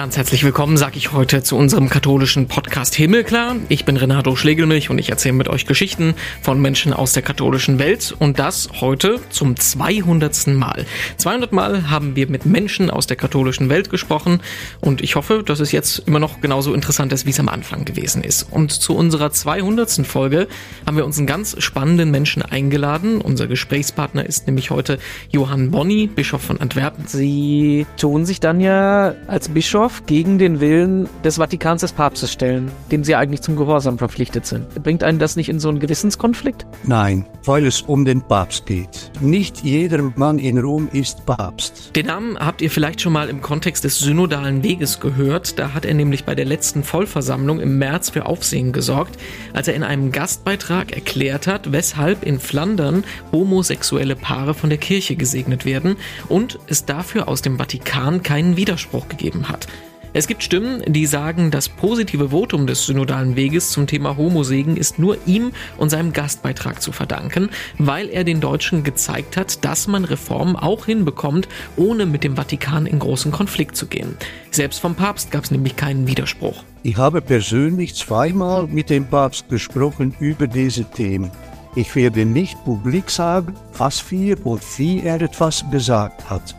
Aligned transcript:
Ganz 0.00 0.16
herzlich 0.16 0.44
willkommen, 0.44 0.78
sage 0.78 0.96
ich 0.96 1.12
heute 1.12 1.42
zu 1.42 1.58
unserem 1.58 1.90
katholischen 1.90 2.48
Podcast 2.48 2.94
Himmelklar. 2.94 3.56
Ich 3.68 3.84
bin 3.84 3.98
Renato 3.98 4.34
Schlegelmilch 4.34 4.88
und 4.88 4.96
ich 4.96 5.10
erzähle 5.10 5.34
mit 5.34 5.50
euch 5.50 5.66
Geschichten 5.66 6.14
von 6.40 6.58
Menschen 6.58 6.94
aus 6.94 7.12
der 7.12 7.22
katholischen 7.22 7.78
Welt 7.78 8.16
und 8.18 8.38
das 8.38 8.70
heute 8.80 9.20
zum 9.28 9.58
200. 9.58 10.46
Mal. 10.46 10.86
200 11.18 11.52
Mal 11.52 11.90
haben 11.90 12.16
wir 12.16 12.30
mit 12.30 12.46
Menschen 12.46 12.88
aus 12.88 13.08
der 13.08 13.18
katholischen 13.18 13.68
Welt 13.68 13.90
gesprochen 13.90 14.40
und 14.80 15.02
ich 15.02 15.16
hoffe, 15.16 15.42
dass 15.44 15.60
es 15.60 15.70
jetzt 15.70 15.98
immer 16.06 16.18
noch 16.18 16.40
genauso 16.40 16.72
interessant 16.72 17.12
ist, 17.12 17.26
wie 17.26 17.30
es 17.30 17.38
am 17.38 17.50
Anfang 17.50 17.84
gewesen 17.84 18.24
ist. 18.24 18.46
Und 18.50 18.72
zu 18.72 18.96
unserer 18.96 19.32
200. 19.32 20.06
Folge 20.06 20.48
haben 20.86 20.96
wir 20.96 21.04
uns 21.04 21.18
einen 21.18 21.26
ganz 21.26 21.62
spannenden 21.62 22.10
Menschen 22.10 22.40
eingeladen. 22.40 23.20
Unser 23.20 23.48
Gesprächspartner 23.48 24.24
ist 24.24 24.46
nämlich 24.46 24.70
heute 24.70 24.98
Johann 25.28 25.70
Bonny, 25.70 26.06
Bischof 26.06 26.40
von 26.40 26.58
Antwerpen. 26.58 27.06
Sie 27.06 27.84
tun 27.98 28.24
sich 28.24 28.40
dann 28.40 28.60
ja 28.60 29.14
als 29.26 29.50
Bischof 29.50 29.89
Bischof 29.90 30.06
gegen 30.06 30.38
den 30.38 30.60
Willen 30.60 31.08
des 31.24 31.36
Vatikans 31.36 31.80
des 31.80 31.92
Papstes 31.92 32.32
stellen, 32.32 32.70
dem 32.90 33.04
sie 33.04 33.14
eigentlich 33.14 33.42
zum 33.42 33.56
Gehorsam 33.56 33.98
verpflichtet 33.98 34.46
sind. 34.46 34.82
Bringt 34.82 35.02
einen 35.02 35.18
das 35.18 35.36
nicht 35.36 35.48
in 35.48 35.60
so 35.60 35.68
einen 35.68 35.80
Gewissenskonflikt? 35.80 36.66
Nein, 36.84 37.26
weil 37.44 37.66
es 37.66 37.82
um 37.82 38.04
den 38.04 38.22
Papst 38.22 38.66
geht. 38.66 39.10
Nicht 39.20 39.62
jeder 39.62 40.02
Mann 40.16 40.38
in 40.38 40.58
Rom 40.58 40.88
ist 40.92 41.26
Papst. 41.26 41.94
Den 41.96 42.06
Namen 42.06 42.38
habt 42.38 42.62
ihr 42.62 42.70
vielleicht 42.70 43.00
schon 43.00 43.12
mal 43.12 43.28
im 43.28 43.40
Kontext 43.40 43.84
des 43.84 43.98
synodalen 43.98 44.62
Weges 44.62 45.00
gehört. 45.00 45.58
Da 45.58 45.74
hat 45.74 45.84
er 45.84 45.94
nämlich 45.94 46.24
bei 46.24 46.34
der 46.34 46.44
letzten 46.44 46.82
Vollversammlung 46.82 47.60
im 47.60 47.78
März 47.78 48.10
für 48.10 48.26
Aufsehen 48.26 48.72
gesorgt, 48.72 49.18
als 49.52 49.68
er 49.68 49.74
in 49.74 49.82
einem 49.82 50.12
Gastbeitrag 50.12 50.92
erklärt 50.92 51.46
hat, 51.46 51.72
weshalb 51.72 52.24
in 52.24 52.38
Flandern 52.38 53.04
homosexuelle 53.32 54.16
Paare 54.16 54.54
von 54.54 54.70
der 54.70 54.78
Kirche 54.78 55.16
gesegnet 55.16 55.64
werden 55.64 55.96
und 56.28 56.58
es 56.66 56.84
dafür 56.84 57.28
aus 57.28 57.42
dem 57.42 57.58
Vatikan 57.58 58.22
keinen 58.22 58.56
Widerspruch 58.56 59.08
gegeben 59.08 59.48
hat. 59.48 59.66
Es 60.12 60.26
gibt 60.26 60.42
Stimmen, 60.42 60.82
die 60.92 61.06
sagen, 61.06 61.52
das 61.52 61.68
positive 61.68 62.30
Votum 62.30 62.66
des 62.66 62.84
synodalen 62.84 63.36
Weges 63.36 63.70
zum 63.70 63.86
Thema 63.86 64.16
Homosegen 64.16 64.76
ist 64.76 64.98
nur 64.98 65.16
ihm 65.24 65.52
und 65.76 65.90
seinem 65.90 66.12
Gastbeitrag 66.12 66.82
zu 66.82 66.90
verdanken, 66.90 67.48
weil 67.78 68.08
er 68.08 68.24
den 68.24 68.40
Deutschen 68.40 68.82
gezeigt 68.82 69.36
hat, 69.36 69.64
dass 69.64 69.86
man 69.86 70.04
Reformen 70.04 70.56
auch 70.56 70.86
hinbekommt, 70.86 71.46
ohne 71.76 72.06
mit 72.06 72.24
dem 72.24 72.34
Vatikan 72.34 72.86
in 72.86 72.98
großen 72.98 73.30
Konflikt 73.30 73.76
zu 73.76 73.86
gehen. 73.86 74.16
Selbst 74.50 74.80
vom 74.80 74.96
Papst 74.96 75.30
gab 75.30 75.44
es 75.44 75.52
nämlich 75.52 75.76
keinen 75.76 76.08
Widerspruch. 76.08 76.64
Ich 76.82 76.96
habe 76.96 77.20
persönlich 77.20 77.94
zweimal 77.94 78.66
mit 78.66 78.90
dem 78.90 79.06
Papst 79.06 79.48
gesprochen 79.48 80.12
über 80.18 80.48
diese 80.48 80.84
Themen. 80.90 81.30
Ich 81.76 81.94
werde 81.94 82.24
nicht 82.24 82.62
publik 82.64 83.10
sagen, 83.10 83.54
was 83.78 84.10
wir 84.10 84.44
und 84.44 84.60
wie 84.76 85.02
er 85.02 85.22
etwas 85.22 85.64
gesagt 85.70 86.28
hat. 86.28 86.56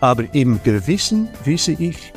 Aber 0.00 0.24
im 0.34 0.60
Gewissen 0.64 1.28
wisse 1.44 1.72
ich, 1.78 2.12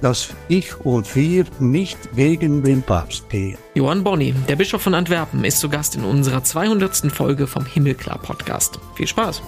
dass 0.00 0.34
ich 0.48 0.78
und 0.80 1.14
wir 1.16 1.46
nicht 1.58 1.98
gegen 2.14 2.62
den 2.62 2.82
Papst 2.82 3.28
gehen. 3.28 3.58
Johann 3.74 4.04
Bonny, 4.04 4.34
der 4.48 4.56
Bischof 4.56 4.82
von 4.82 4.94
Antwerpen, 4.94 5.44
ist 5.44 5.58
zu 5.58 5.68
Gast 5.68 5.96
in 5.96 6.04
unserer 6.04 6.42
200. 6.44 7.12
Folge 7.12 7.46
vom 7.46 7.64
Himmelklar 7.64 8.18
Podcast. 8.18 8.78
Viel 8.94 9.06
Spaß! 9.06 9.42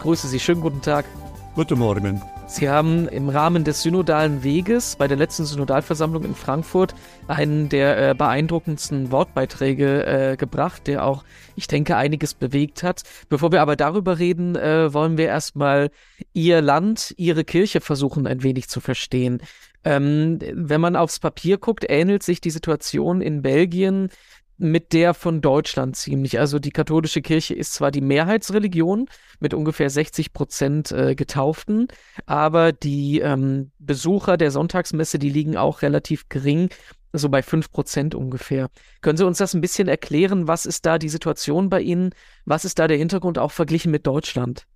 Grüße 0.00 0.28
Sie, 0.28 0.38
schönen 0.38 0.60
guten 0.60 0.82
Tag. 0.82 1.06
Guten 1.54 1.78
Morgen. 1.78 2.20
Sie 2.54 2.68
haben 2.68 3.08
im 3.08 3.30
Rahmen 3.30 3.64
des 3.64 3.82
synodalen 3.82 4.44
Weges 4.44 4.94
bei 4.94 5.08
der 5.08 5.16
letzten 5.16 5.44
Synodalversammlung 5.44 6.22
in 6.22 6.36
Frankfurt 6.36 6.94
einen 7.26 7.68
der 7.68 8.10
äh, 8.10 8.14
beeindruckendsten 8.14 9.10
Wortbeiträge 9.10 10.06
äh, 10.06 10.36
gebracht, 10.36 10.86
der 10.86 11.04
auch, 11.04 11.24
ich 11.56 11.66
denke, 11.66 11.96
einiges 11.96 12.32
bewegt 12.32 12.84
hat. 12.84 13.02
Bevor 13.28 13.50
wir 13.50 13.60
aber 13.60 13.74
darüber 13.74 14.20
reden, 14.20 14.54
äh, 14.54 14.94
wollen 14.94 15.18
wir 15.18 15.26
erstmal 15.26 15.90
Ihr 16.32 16.62
Land, 16.62 17.12
Ihre 17.16 17.42
Kirche 17.42 17.80
versuchen 17.80 18.28
ein 18.28 18.44
wenig 18.44 18.68
zu 18.68 18.78
verstehen. 18.78 19.42
Ähm, 19.82 20.38
wenn 20.52 20.80
man 20.80 20.94
aufs 20.94 21.18
Papier 21.18 21.58
guckt, 21.58 21.84
ähnelt 21.88 22.22
sich 22.22 22.40
die 22.40 22.50
Situation 22.50 23.20
in 23.20 23.42
Belgien 23.42 24.10
mit 24.56 24.92
der 24.92 25.14
von 25.14 25.40
Deutschland 25.40 25.96
ziemlich. 25.96 26.38
Also 26.38 26.58
die 26.58 26.70
katholische 26.70 27.22
Kirche 27.22 27.54
ist 27.54 27.72
zwar 27.72 27.90
die 27.90 28.00
Mehrheitsreligion 28.00 29.08
mit 29.40 29.54
ungefähr 29.54 29.90
60 29.90 30.32
Prozent 30.32 30.92
äh, 30.92 31.14
Getauften, 31.14 31.88
aber 32.26 32.72
die 32.72 33.20
ähm, 33.20 33.72
Besucher 33.78 34.36
der 34.36 34.50
Sonntagsmesse, 34.50 35.18
die 35.18 35.30
liegen 35.30 35.56
auch 35.56 35.82
relativ 35.82 36.28
gering, 36.28 36.70
so 37.12 37.28
bei 37.28 37.42
5 37.42 37.70
Prozent 37.70 38.14
ungefähr. 38.14 38.68
Können 39.00 39.16
Sie 39.16 39.26
uns 39.26 39.38
das 39.38 39.54
ein 39.54 39.60
bisschen 39.60 39.88
erklären? 39.88 40.48
Was 40.48 40.66
ist 40.66 40.86
da 40.86 40.98
die 40.98 41.08
Situation 41.08 41.68
bei 41.68 41.80
Ihnen? 41.80 42.10
Was 42.44 42.64
ist 42.64 42.78
da 42.78 42.88
der 42.88 42.96
Hintergrund 42.96 43.38
auch 43.38 43.52
verglichen 43.52 43.90
mit 43.90 44.06
Deutschland? 44.06 44.66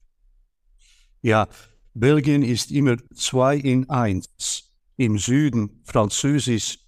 Ja, 1.20 1.48
Belgien 1.94 2.42
ist 2.42 2.70
immer 2.70 2.96
zwei 3.14 3.56
in 3.56 3.90
eins. 3.90 4.64
Im 4.96 5.18
Süden 5.18 5.80
Französisch 5.84 6.78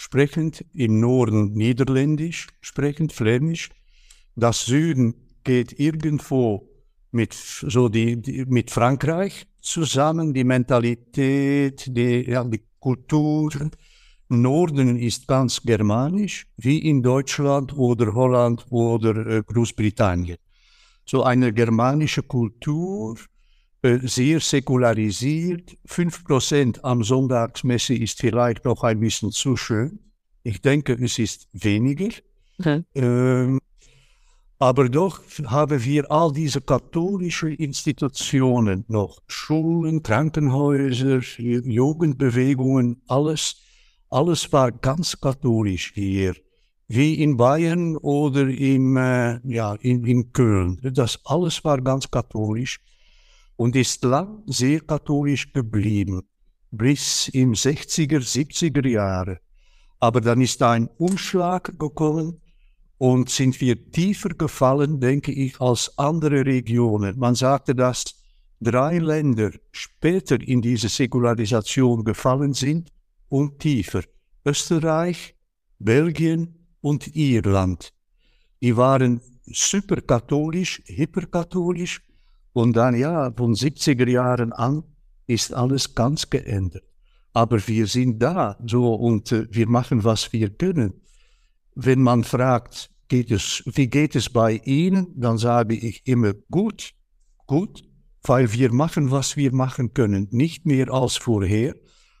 sprechend, 0.00 0.64
im 0.72 0.98
Norden 0.98 1.52
Niederländisch 1.52 2.48
sprechend, 2.62 3.12
Flämisch. 3.12 3.68
Das 4.34 4.64
Süden 4.64 5.14
geht 5.44 5.78
irgendwo 5.78 6.66
mit, 7.10 7.34
so 7.34 7.90
die, 7.90 8.16
die, 8.20 8.46
mit 8.46 8.70
Frankreich 8.70 9.46
zusammen, 9.60 10.32
die 10.32 10.44
Mentalität, 10.44 11.84
die, 11.94 12.30
ja, 12.30 12.42
die 12.44 12.62
Kultur. 12.78 13.52
Norden 14.28 14.96
ist 14.96 15.28
ganz 15.28 15.60
germanisch, 15.60 16.46
wie 16.56 16.78
in 16.78 17.02
Deutschland 17.02 17.76
oder 17.76 18.14
Holland 18.14 18.64
oder 18.70 19.26
äh, 19.26 19.42
Großbritannien. 19.42 20.38
So 21.04 21.24
eine 21.24 21.52
germanische 21.52 22.22
Kultur, 22.22 23.18
sehr 23.82 24.40
säkularisiert. 24.40 25.76
5% 25.88 26.80
am 26.82 27.02
Sonntagsmesse 27.02 27.94
ist 27.94 28.20
vielleicht 28.20 28.64
noch 28.64 28.82
ein 28.82 29.00
bisschen 29.00 29.30
zu 29.32 29.56
schön. 29.56 29.98
Ich 30.42 30.60
denke, 30.60 30.92
es 30.94 31.18
ist 31.18 31.48
weniger. 31.52 32.10
Okay. 32.58 32.82
Ähm, 32.94 33.58
aber 34.58 34.90
doch 34.90 35.22
haben 35.46 35.84
wir 35.84 36.10
all 36.10 36.32
diese 36.32 36.60
katholischen 36.60 37.54
Institutionen 37.54 38.84
noch. 38.88 39.22
Schulen, 39.26 40.02
Krankenhäuser, 40.02 41.20
Jugendbewegungen, 41.38 43.02
alles. 43.08 43.62
Alles 44.10 44.52
war 44.52 44.72
ganz 44.72 45.18
katholisch 45.18 45.92
hier. 45.94 46.34
Wie 46.88 47.22
in 47.22 47.36
Bayern 47.36 47.96
oder 47.96 48.48
im, 48.48 48.96
äh, 48.96 49.38
ja, 49.44 49.76
in, 49.76 50.04
in 50.04 50.32
Köln. 50.32 50.80
Das 50.82 51.20
alles 51.24 51.64
war 51.64 51.80
ganz 51.80 52.10
katholisch 52.10 52.80
und 53.60 53.76
ist 53.76 54.04
lang 54.04 54.42
sehr 54.46 54.80
katholisch 54.80 55.52
geblieben, 55.52 56.22
bis 56.70 57.28
im 57.28 57.52
60er, 57.52 58.20
70er 58.20 58.88
Jahre. 58.88 59.40
Aber 59.98 60.22
dann 60.22 60.40
ist 60.40 60.62
ein 60.62 60.88
Umschlag 60.96 61.78
gekommen 61.78 62.40
und 62.96 63.28
sind 63.28 63.60
wir 63.60 63.90
tiefer 63.90 64.30
gefallen, 64.30 64.98
denke 64.98 65.32
ich, 65.32 65.60
als 65.60 65.92
andere 65.98 66.46
Regionen. 66.46 67.18
Man 67.18 67.34
sagte, 67.34 67.74
dass 67.74 68.14
drei 68.60 68.96
Länder 68.96 69.50
später 69.72 70.40
in 70.40 70.62
diese 70.62 70.88
Säkularisation 70.88 72.02
gefallen 72.02 72.54
sind 72.54 72.90
und 73.28 73.58
tiefer. 73.58 74.04
Österreich, 74.42 75.34
Belgien 75.78 76.66
und 76.80 77.14
Irland. 77.14 77.92
Die 78.62 78.74
waren 78.74 79.20
superkatholisch, 79.44 80.80
hyperkatholisch 80.86 82.00
und 82.52 82.74
dann, 82.74 82.96
ja, 82.96 83.32
von 83.32 83.54
70er 83.54 84.08
Jahren 84.08 84.52
an 84.52 84.82
ist 85.26 85.54
alles 85.54 85.94
ganz 85.94 86.30
geändert. 86.30 86.84
Aber 87.32 87.66
wir 87.68 87.86
sind 87.86 88.20
da 88.20 88.56
so 88.66 88.94
und 88.94 89.30
äh, 89.30 89.46
wir 89.50 89.68
machen, 89.68 90.02
was 90.02 90.32
wir 90.32 90.50
können. 90.50 90.94
Wenn 91.74 92.02
man 92.02 92.24
fragt, 92.24 92.90
geht 93.08 93.30
es, 93.30 93.62
wie 93.66 93.86
geht 93.86 94.16
es 94.16 94.30
bei 94.30 94.60
Ihnen, 94.64 95.08
dann 95.14 95.38
sage 95.38 95.76
ich 95.76 96.06
immer 96.06 96.32
gut, 96.50 96.92
gut, 97.46 97.82
weil 98.22 98.52
wir 98.52 98.72
machen, 98.72 99.10
was 99.10 99.36
wir 99.36 99.52
machen 99.52 99.94
können. 99.94 100.26
Nicht 100.30 100.66
mehr 100.66 100.90
als 100.92 101.16
vorher, 101.16 101.74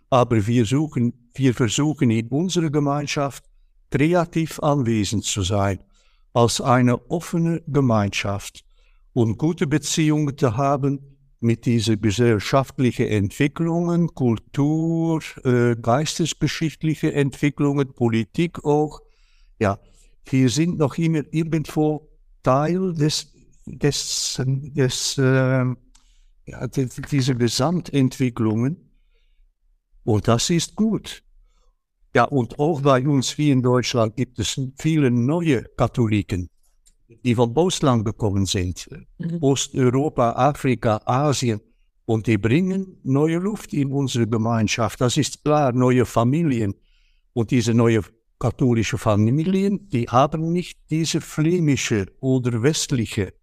aber 0.08 0.46
wir, 0.46 0.64
suchen, 0.64 1.30
wir 1.34 1.54
versuchen 1.54 2.10
in 2.10 2.28
unserer 2.28 2.70
Gemeinschaft 2.70 3.44
kreativ 3.90 4.60
anwesend 4.60 5.24
zu 5.24 5.42
sein, 5.42 5.80
als 6.32 6.60
eine 6.60 7.10
offene 7.10 7.62
Gemeinschaft 7.66 8.64
und 9.12 9.38
gute 9.38 9.66
Beziehungen 9.66 10.36
zu 10.36 10.56
haben 10.56 11.10
mit 11.40 11.64
diesen 11.64 12.00
gesellschaftlichen 12.00 13.06
Entwicklungen, 13.06 14.14
Kultur, 14.14 15.22
äh, 15.44 15.74
geistesgeschichtliche 15.76 17.12
Entwicklungen, 17.12 17.94
Politik 17.94 18.64
auch. 18.64 19.00
Ja, 19.58 19.78
wir 20.26 20.48
sind 20.50 20.78
noch 20.78 20.98
immer 20.98 21.22
irgendwo 21.30 22.08
Teil 22.42 22.92
des, 22.94 23.32
des, 23.66 24.40
des 24.46 25.18
äh, 25.18 25.64
ja, 26.46 26.66
dieser 26.66 27.34
Gesamtentwicklungen. 27.34 28.90
Und 30.04 30.28
das 30.28 30.50
ist 30.50 30.76
gut. 30.76 31.22
Ja, 32.14 32.24
und 32.24 32.58
auch 32.58 32.82
bei 32.82 33.06
uns 33.06 33.38
wie 33.38 33.50
in 33.50 33.62
Deutschland 33.62 34.16
gibt 34.16 34.38
es 34.38 34.60
viele 34.78 35.10
neue 35.10 35.64
Katholiken 35.76 36.48
die 37.24 37.34
von 37.34 37.56
Ausland 37.56 38.04
gekommen 38.04 38.46
sind. 38.46 38.88
Mhm. 39.18 39.38
Osteuropa, 39.40 40.32
Afrika, 40.32 41.00
Asien. 41.04 41.60
Und 42.06 42.26
die 42.26 42.38
bringen 42.38 42.98
neue 43.04 43.38
Luft 43.38 43.72
in 43.72 43.92
unsere 43.92 44.26
Gemeinschaft. 44.26 45.00
Das 45.00 45.16
ist 45.16 45.44
klar, 45.44 45.72
neue 45.72 46.04
Familien. 46.06 46.74
Und 47.32 47.50
diese 47.52 47.72
neue 47.72 48.02
katholische 48.38 48.98
Familien, 48.98 49.88
die 49.90 50.08
haben 50.08 50.52
nicht 50.52 50.78
diese 50.90 51.20
flämische 51.20 52.06
oder 52.20 52.62
westliche 52.62 53.34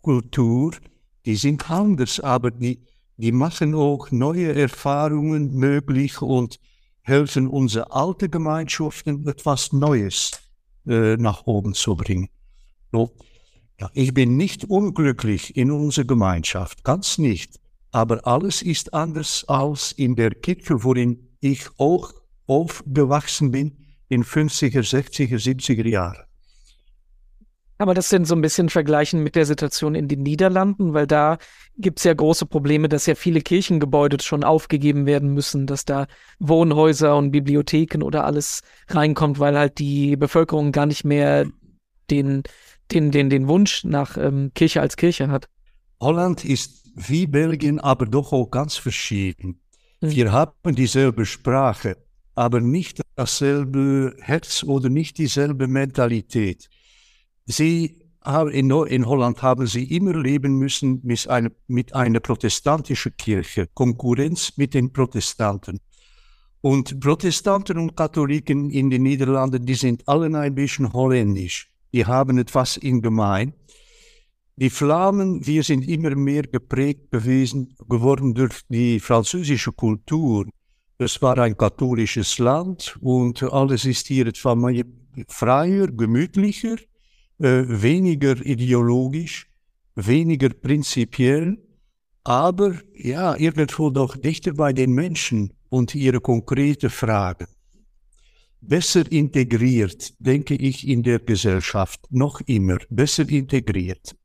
Kultur, 0.00 0.72
die 1.26 1.34
sind 1.34 1.68
anders, 1.70 2.20
aber 2.20 2.52
die, 2.52 2.86
die 3.16 3.32
machen 3.32 3.74
auch 3.74 4.10
neue 4.12 4.54
Erfahrungen 4.54 5.54
möglich 5.54 6.22
und 6.22 6.60
helfen 7.02 7.48
unsere 7.48 7.90
alte 7.92 8.28
Gemeinschaften 8.28 9.26
etwas 9.26 9.72
Neues 9.72 10.30
äh, 10.86 11.16
nach 11.16 11.46
oben 11.46 11.74
zu 11.74 11.96
bringen. 11.96 12.28
So, 12.92 13.10
ja, 13.80 13.90
ich 13.92 14.14
bin 14.14 14.36
nicht 14.36 14.64
unglücklich 14.64 15.56
in 15.56 15.70
unserer 15.70 16.06
Gemeinschaft, 16.06 16.84
ganz 16.84 17.18
nicht. 17.18 17.60
Aber 17.92 18.26
alles 18.26 18.62
ist 18.62 18.94
anders 18.94 19.44
als 19.48 19.92
in 19.92 20.16
der 20.16 20.30
Kirche, 20.30 20.82
worin 20.84 21.28
ich 21.40 21.68
auch 21.78 22.12
aufgewachsen 22.46 23.50
bin 23.50 23.76
in 24.08 24.24
50er, 24.24 24.80
60er, 24.80 25.36
70er 25.36 25.88
Jahren. 25.88 26.26
Aber 27.78 27.92
das 27.92 28.08
sind 28.08 28.26
so 28.26 28.34
ein 28.34 28.40
bisschen 28.40 28.70
vergleichen 28.70 29.22
mit 29.22 29.36
der 29.36 29.44
Situation 29.44 29.94
in 29.94 30.08
den 30.08 30.22
Niederlanden, 30.22 30.94
weil 30.94 31.06
da 31.06 31.36
gibt 31.76 31.98
es 31.98 32.04
ja 32.04 32.14
große 32.14 32.46
Probleme, 32.46 32.88
dass 32.88 33.04
ja 33.04 33.14
viele 33.14 33.42
Kirchengebäude 33.42 34.16
schon 34.22 34.44
aufgegeben 34.44 35.04
werden 35.04 35.34
müssen, 35.34 35.66
dass 35.66 35.84
da 35.84 36.06
Wohnhäuser 36.38 37.16
und 37.16 37.32
Bibliotheken 37.32 38.02
oder 38.02 38.24
alles 38.24 38.62
reinkommt, 38.88 39.38
weil 39.38 39.58
halt 39.58 39.78
die 39.78 40.16
Bevölkerung 40.16 40.72
gar 40.72 40.86
nicht 40.86 41.04
mehr 41.04 41.46
den, 42.10 42.44
den, 42.92 43.10
den, 43.10 43.30
den 43.30 43.48
Wunsch 43.48 43.84
nach 43.84 44.16
ähm, 44.16 44.52
Kirche 44.54 44.80
als 44.80 44.96
Kirche 44.96 45.28
hat. 45.28 45.48
Holland 46.00 46.44
ist 46.44 46.90
wie 46.94 47.26
Belgien, 47.26 47.80
aber 47.80 48.06
doch 48.06 48.32
auch 48.32 48.50
ganz 48.50 48.76
verschieden. 48.76 49.60
Mhm. 50.00 50.10
Wir 50.10 50.32
haben 50.32 50.74
dieselbe 50.74 51.26
Sprache, 51.26 51.96
aber 52.34 52.60
nicht 52.60 53.00
dasselbe 53.14 54.16
Herz 54.20 54.62
oder 54.62 54.88
nicht 54.88 55.18
dieselbe 55.18 55.66
Mentalität. 55.66 56.68
Sie 57.46 58.00
haben 58.22 58.50
in, 58.50 58.70
in 58.70 59.06
Holland 59.06 59.40
haben 59.42 59.66
sie 59.66 59.84
immer 59.84 60.14
leben 60.14 60.58
müssen 60.58 61.00
mit 61.04 61.28
einer, 61.28 61.50
mit 61.68 61.94
einer 61.94 62.20
protestantischen 62.20 63.16
Kirche, 63.16 63.68
Konkurrenz 63.72 64.52
mit 64.56 64.74
den 64.74 64.92
Protestanten. 64.92 65.80
Und 66.60 66.98
Protestanten 66.98 67.78
und 67.78 67.96
Katholiken 67.96 68.70
in 68.70 68.90
den 68.90 69.04
Niederlanden, 69.04 69.64
die 69.64 69.74
sind 69.74 70.08
alle 70.08 70.36
ein 70.36 70.54
bisschen 70.54 70.92
holländisch. 70.92 71.70
Die 71.96 72.04
haben 72.04 72.36
etwas 72.36 72.76
in 72.76 73.00
gemein. 73.00 73.54
Die 74.56 74.68
Flamen, 74.68 75.46
wir 75.46 75.62
sind 75.62 75.88
immer 75.88 76.14
mehr 76.14 76.42
geprägt 76.42 77.10
gewesen, 77.10 77.74
geworden 77.88 78.34
durch 78.34 78.60
die 78.68 79.00
französische 79.00 79.72
Kultur. 79.72 80.44
Es 80.98 81.22
war 81.22 81.38
ein 81.38 81.56
katholisches 81.56 82.38
Land 82.38 82.98
und 83.00 83.42
alles 83.44 83.86
ist 83.86 84.08
hier 84.08 84.26
etwas 84.26 84.58
freier, 85.28 85.86
gemütlicher 85.86 86.76
äh, 87.38 87.64
weniger 87.66 88.44
ideologisch, 88.44 89.46
weniger 89.94 90.50
prinzipiell, 90.50 91.56
aber 92.24 92.74
ja, 92.94 93.34
irgendwo 93.36 93.88
doch 93.88 94.18
dichter 94.18 94.52
bei 94.52 94.74
den 94.74 94.92
Menschen 94.92 95.54
und 95.70 95.94
ihre 95.94 96.20
konkrete 96.20 96.90
Fragen. 96.90 97.46
Besser 98.60 99.10
integriert, 99.10 100.14
denke 100.18 100.54
ich, 100.54 100.88
in 100.88 101.02
der 101.02 101.20
Gesellschaft, 101.20 102.00
noch 102.10 102.40
immer, 102.46 102.78
besser 102.90 103.28
integriert. 103.28 104.16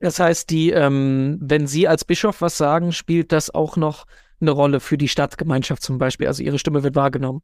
Das 0.00 0.18
heißt, 0.18 0.50
die, 0.50 0.70
ähm, 0.70 1.38
wenn 1.40 1.66
Sie 1.66 1.86
als 1.86 2.04
Bischof 2.04 2.40
was 2.40 2.56
sagen, 2.56 2.92
spielt 2.92 3.32
das 3.32 3.50
auch 3.54 3.76
noch 3.76 4.06
eine 4.40 4.50
Rolle 4.50 4.80
für 4.80 4.96
die 4.96 5.08
Stadtgemeinschaft 5.08 5.82
zum 5.82 5.98
Beispiel. 5.98 6.26
Also 6.26 6.42
Ihre 6.42 6.58
Stimme 6.58 6.82
wird 6.82 6.96
wahrgenommen. 6.96 7.42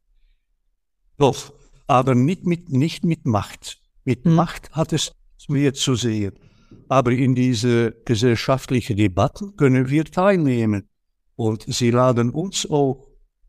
Doch, 1.17 1.53
aber 1.85 2.15
nicht 2.15 2.45
mit, 2.45 2.69
nicht 2.69 3.03
mit 3.03 3.25
Macht. 3.25 3.79
Mit 4.05 4.25
mhm. 4.25 4.33
Macht 4.33 4.71
hat 4.71 4.93
es 4.93 5.13
mehr 5.47 5.73
zu 5.73 5.95
sehen. 5.95 6.33
Aber 6.89 7.11
in 7.11 7.35
diese 7.35 7.91
gesellschaftliche 8.05 8.95
Debatten 8.95 9.55
können 9.55 9.89
wir 9.89 10.05
teilnehmen. 10.05 10.89
Und 11.35 11.65
sie 11.67 11.91
laden 11.91 12.31
uns 12.31 12.69
auch 12.69 13.06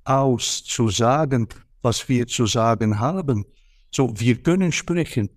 aus 0.09 0.65
zu 0.65 0.89
sagen, 0.89 1.49
was 1.83 2.09
wir 2.09 2.27
zu 2.27 2.47
sagen 2.47 2.99
haben. 2.99 3.45
So, 3.91 4.13
wir 4.19 4.43
können 4.43 4.73
sprechen. 4.73 5.31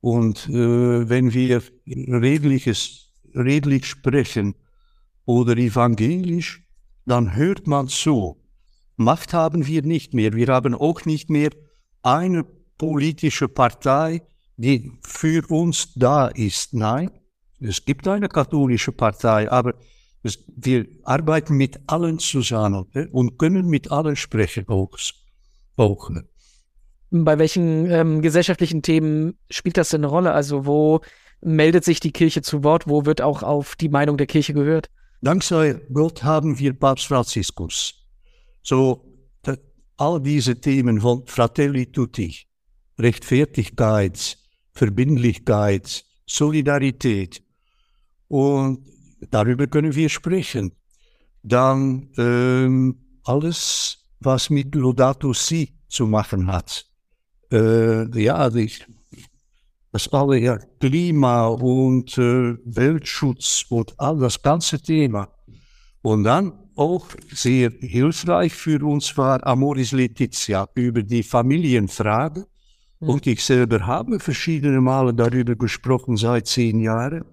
Und 0.00 0.48
äh, 0.48 1.08
wenn 1.08 1.32
wir 1.32 1.62
redliches, 1.86 3.12
redlich 3.34 3.86
sprechen 3.86 4.54
oder 5.24 5.56
evangelisch, 5.56 6.62
dann 7.04 7.34
hört 7.34 7.66
man 7.66 7.88
zu. 7.88 8.36
Macht 8.96 9.32
haben 9.32 9.66
wir 9.66 9.82
nicht 9.82 10.14
mehr. 10.14 10.32
Wir 10.34 10.48
haben 10.48 10.74
auch 10.74 11.04
nicht 11.04 11.30
mehr 11.30 11.50
eine 12.02 12.44
politische 12.76 13.48
Partei, 13.48 14.22
die 14.56 14.92
für 15.02 15.48
uns 15.50 15.94
da 15.94 16.28
ist. 16.28 16.74
Nein, 16.74 17.10
es 17.60 17.84
gibt 17.84 18.06
eine 18.06 18.28
katholische 18.28 18.92
Partei, 18.92 19.50
aber 19.50 19.74
es, 20.22 20.44
wir 20.56 20.86
arbeiten 21.04 21.56
mit 21.56 21.78
allen 21.86 22.18
zusammen 22.18 22.86
ne, 22.92 23.08
und 23.12 23.38
können 23.38 23.66
mit 23.66 23.90
allen 23.90 24.16
sprechen 24.16 24.68
auch. 24.68 24.96
auch. 25.76 26.10
Bei 27.10 27.38
welchen 27.38 27.90
ähm, 27.90 28.20
gesellschaftlichen 28.20 28.82
Themen 28.82 29.38
spielt 29.50 29.76
das 29.76 29.90
denn 29.90 30.02
eine 30.02 30.08
Rolle? 30.08 30.32
Also 30.32 30.66
wo 30.66 31.00
meldet 31.40 31.84
sich 31.84 32.00
die 32.00 32.12
Kirche 32.12 32.42
zu 32.42 32.64
Wort? 32.64 32.88
Wo 32.88 33.06
wird 33.06 33.22
auch 33.22 33.42
auf 33.42 33.76
die 33.76 33.88
Meinung 33.88 34.16
der 34.16 34.26
Kirche 34.26 34.52
gehört? 34.52 34.90
Dank 35.22 35.42
sei 35.42 35.80
Gott 35.92 36.22
haben 36.22 36.58
wir 36.58 36.74
Papst 36.74 37.06
Franziskus. 37.06 37.94
So, 38.62 39.08
all 39.98 40.20
diese 40.20 40.60
Themen 40.60 41.00
von 41.00 41.26
Fratelli 41.26 41.86
Tutti, 41.86 42.36
Rechtfertigkeit, 42.98 44.38
Verbindlichkeit, 44.72 46.04
Solidarität. 46.26 47.42
Und 48.28 48.86
darüber 49.30 49.66
können 49.66 49.94
wir 49.94 50.08
sprechen. 50.08 50.72
Dann 51.42 52.10
ähm, 52.16 52.96
alles, 53.24 54.04
was 54.20 54.50
mit 54.50 54.74
Laudato 54.74 55.32
Si 55.32 55.74
zu 55.88 56.06
machen 56.06 56.46
hat. 56.46 56.84
Äh, 57.52 58.20
ja, 58.20 58.50
die, 58.50 58.70
das 59.92 60.08
alle 60.12 60.38
ja, 60.38 60.58
Klima 60.80 61.46
und 61.46 62.18
äh, 62.18 62.56
Weltschutz 62.64 63.64
und 63.68 63.94
all 63.98 64.18
das 64.18 64.42
ganze 64.42 64.80
Thema. 64.80 65.28
Und 66.02 66.24
dann 66.24 66.52
auch 66.76 67.06
sehr 67.32 67.70
hilfreich 67.80 68.54
für 68.54 68.84
uns 68.86 69.16
war 69.16 69.44
Amoris 69.46 69.92
Letizia 69.92 70.68
über 70.74 71.02
die 71.02 71.22
Familienfrage. 71.22 72.46
Mhm. 73.00 73.08
Und 73.08 73.26
ich 73.26 73.44
selber 73.44 73.86
habe 73.86 74.20
verschiedene 74.20 74.80
Male 74.80 75.12
darüber 75.12 75.56
gesprochen 75.56 76.16
seit 76.16 76.46
zehn 76.46 76.80
Jahren. 76.80 77.24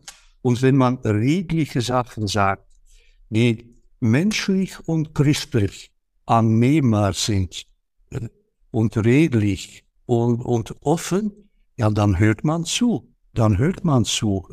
Und 0.45 0.61
wenn 0.61 0.75
man 0.75 0.97
redliche 0.97 1.81
Sachen 1.81 2.27
sagt, 2.27 2.67
die 3.31 3.81
menschlich 3.99 4.77
und 4.87 5.15
christlich 5.15 5.91
annehmbar 6.27 7.13
sind 7.13 7.65
äh, 8.11 8.29
und 8.69 8.95
redlich 8.95 9.85
und, 10.05 10.41
und 10.41 10.75
offen, 10.81 11.49
ja, 11.77 11.89
dann 11.89 12.19
hört 12.19 12.43
man 12.43 12.63
zu. 12.63 13.11
Dann 13.33 13.57
hört 13.57 13.83
man 13.83 14.05
zu. 14.05 14.47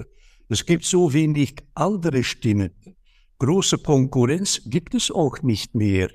Es 0.49 0.65
gibt 0.65 0.87
so 0.87 1.13
wenig 1.13 1.57
andere 1.75 2.25
Stimmen. 2.25 2.71
Große 3.39 3.77
Konkurrenz 3.77 4.63
gibt 4.65 4.95
es 4.95 5.11
auch 5.11 5.43
nicht 5.43 5.75
mehr. 5.75 6.09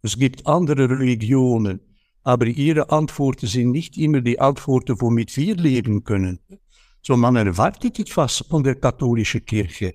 Es 0.00 0.18
gibt 0.18 0.46
andere 0.46 0.88
Religionen 0.88 1.80
aber 2.22 2.46
ihre 2.46 2.90
Antworten 2.90 3.46
sind 3.46 3.70
nicht 3.70 3.96
immer 3.96 4.20
die 4.20 4.40
Antworten, 4.40 5.00
womit 5.00 5.36
wir 5.36 5.56
leben 5.56 6.04
können. 6.04 6.38
So, 7.02 7.16
man 7.16 7.36
erwartet 7.36 7.98
etwas 7.98 8.44
von 8.48 8.62
der 8.62 8.74
katholischen 8.74 9.44
Kirche. 9.44 9.94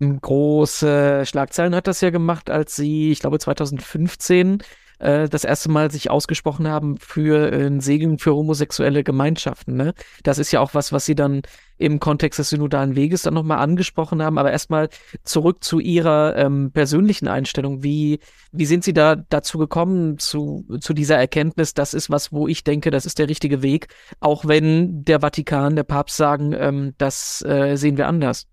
Große 0.00 1.24
Schlagzeilen 1.26 1.74
hat 1.74 1.86
das 1.86 2.00
ja 2.00 2.08
gemacht, 2.08 2.48
als 2.48 2.74
sie, 2.76 3.12
ich 3.12 3.20
glaube 3.20 3.38
2015, 3.38 4.62
äh, 5.00 5.28
das 5.28 5.44
erste 5.44 5.70
Mal 5.70 5.90
sich 5.90 6.10
ausgesprochen 6.10 6.68
haben 6.68 6.96
für 6.98 7.52
äh, 7.52 7.66
ein 7.66 7.80
Segeln 7.80 8.18
für 8.18 8.34
homosexuelle 8.34 9.02
Gemeinschaften. 9.02 9.76
Ne? 9.76 9.94
Das 10.22 10.38
ist 10.38 10.52
ja 10.52 10.60
auch 10.60 10.74
was, 10.74 10.92
was 10.92 11.06
sie 11.06 11.14
dann 11.14 11.42
im 11.78 11.98
Kontext 11.98 12.38
des 12.38 12.50
synodalen 12.50 12.94
Weges 12.94 13.22
dann 13.22 13.34
nochmal 13.34 13.58
angesprochen 13.58 14.22
haben. 14.22 14.36
Aber 14.36 14.52
erstmal 14.52 14.90
zurück 15.24 15.64
zu 15.64 15.80
Ihrer 15.80 16.36
ähm, 16.36 16.72
persönlichen 16.72 17.26
Einstellung. 17.26 17.82
Wie, 17.82 18.20
wie 18.52 18.66
sind 18.66 18.84
Sie 18.84 18.92
da 18.92 19.16
dazu 19.16 19.56
gekommen, 19.56 20.18
zu, 20.18 20.66
zu 20.80 20.92
dieser 20.92 21.16
Erkenntnis, 21.16 21.72
das 21.72 21.94
ist 21.94 22.10
was, 22.10 22.32
wo 22.32 22.46
ich 22.46 22.64
denke, 22.64 22.90
das 22.90 23.06
ist 23.06 23.18
der 23.18 23.28
richtige 23.28 23.62
Weg, 23.62 23.88
auch 24.20 24.44
wenn 24.46 25.04
der 25.04 25.20
Vatikan, 25.20 25.74
der 25.74 25.84
Papst 25.84 26.18
sagen, 26.18 26.52
ähm, 26.52 26.94
das 26.98 27.42
äh, 27.42 27.76
sehen 27.76 27.96
wir 27.96 28.06
anders? 28.06 28.46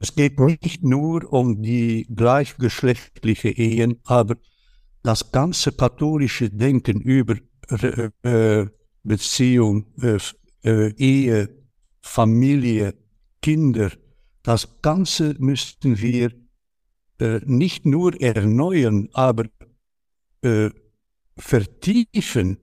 Es 0.00 0.14
geht 0.14 0.40
nicht 0.40 0.82
nur 0.82 1.30
um 1.30 1.62
die 1.62 2.06
gleichgeschlechtliche 2.14 3.50
Ehen, 3.50 4.00
aber 4.04 4.36
das 5.02 5.30
ganze 5.30 5.72
katholische 5.72 6.48
Denken 6.48 7.00
über 7.02 7.36
äh, 8.22 8.66
Beziehung, 9.02 9.86
äh, 10.00 10.18
äh, 10.64 10.94
Ehe, 10.96 11.48
Familie, 12.00 12.94
Kinder, 13.42 13.90
Das 14.42 14.80
Ganze 14.80 15.34
müssten 15.38 16.00
wir 16.00 16.32
äh, 17.18 17.40
nicht 17.44 17.84
nur 17.84 18.18
erneuern, 18.20 19.10
aber 19.12 19.44
äh, 20.42 20.70
vertiefen. 21.36 22.56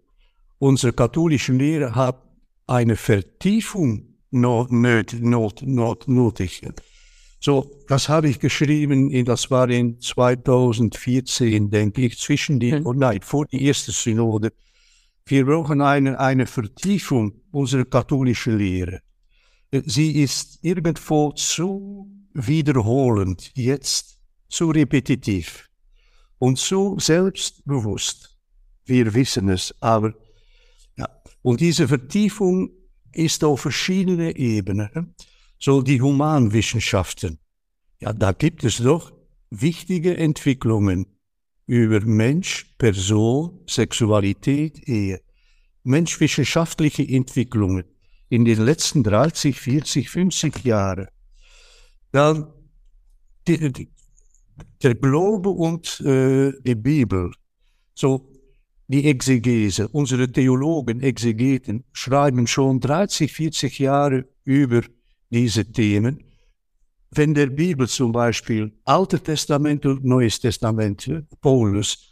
Unsere 0.58 0.94
katholische 0.94 1.54
Lehre 1.54 1.94
hat 1.94 2.24
eine 2.66 2.96
Vertiefung 2.96 4.16
not, 4.32 4.72
not, 4.72 5.14
not, 5.22 5.62
not, 5.62 6.08
nötig. 6.08 6.64
So, 7.40 7.72
das 7.88 8.10
habe 8.10 8.30
ich 8.30 8.40
geschrieben, 8.40 9.12
in, 9.12 9.26
das 9.26 9.52
war 9.52 9.70
in 9.70 10.00
2014, 10.00 11.70
denke 11.70 12.06
ich, 12.06 12.18
zwischen 12.18 12.60
die, 12.60 12.74
mhm. 12.74 12.86
oh 12.86 12.94
nein, 12.94 13.22
vor 13.22 13.46
die 13.46 13.64
erste 13.64 13.92
Synode. 13.92 14.54
Wir 15.26 15.46
brauchen 15.46 15.82
eine, 15.82 16.20
eine 16.20 16.48
Vertiefung 16.48 17.42
unserer 17.52 17.86
katholischen 17.86 18.58
Lehre. 18.58 19.02
Sie 19.72 20.22
ist 20.24 20.60
irgendwo 20.62 21.32
zu 21.34 22.10
wiederholend, 22.34 23.52
jetzt 23.56 24.18
zu 24.48 24.70
repetitiv 24.70 25.68
und 26.40 26.58
zu 26.58 26.98
selbstbewusst. 27.00 28.38
Wir 28.86 29.14
wissen 29.14 29.50
es, 29.50 29.76
aber 29.82 30.14
ja. 30.98 31.10
Und 31.42 31.60
diese 31.60 31.88
Vertiefung 31.88 32.72
ist 33.12 33.44
auf 33.44 33.62
verschiedenen 33.62 34.36
Ebenen. 34.36 35.16
So 35.60 35.82
die 35.82 36.02
Humanwissenschaften. 36.02 37.40
Ja, 38.00 38.14
da 38.14 38.32
gibt 38.32 38.64
es 38.64 38.78
doch 38.78 39.12
wichtige 39.50 40.16
Entwicklungen 40.18 41.08
über 41.66 42.00
Mensch, 42.02 42.74
Person, 42.78 43.60
Sexualität, 43.68 44.88
Ehe. 44.88 45.22
Menschwissenschaftliche 45.84 47.08
Entwicklungen 47.08 47.86
in 48.30 48.46
den 48.46 48.60
letzten 48.60 49.04
30, 49.04 49.60
40, 49.60 50.10
50 50.10 50.64
Jahren. 50.64 51.08
Dann 52.12 52.54
die, 53.48 53.72
die, 53.72 53.90
der 54.84 54.96
Glaube 54.96 55.50
und 55.50 56.02
äh, 56.02 56.52
die 56.62 56.76
Bibel. 56.76 57.32
So 57.94 58.32
die 58.88 59.06
Exegese, 59.06 59.88
unsere 59.90 60.32
Theologen, 60.32 61.02
Exegeten 61.02 61.84
schreiben 61.92 62.48
schon 62.48 62.80
30, 62.80 63.32
40 63.32 63.80
Jahre 63.80 64.26
über 64.44 64.82
diese 65.30 65.66
Themen. 65.72 66.24
Wenn 67.12 67.34
der 67.34 67.48
Bibel 67.48 67.88
zum 67.88 68.12
Beispiel, 68.12 68.74
Altes 68.84 69.24
Testament 69.24 69.86
und 69.86 70.04
Neues 70.04 70.40
Testament, 70.40 71.10
Paulus, 71.42 72.10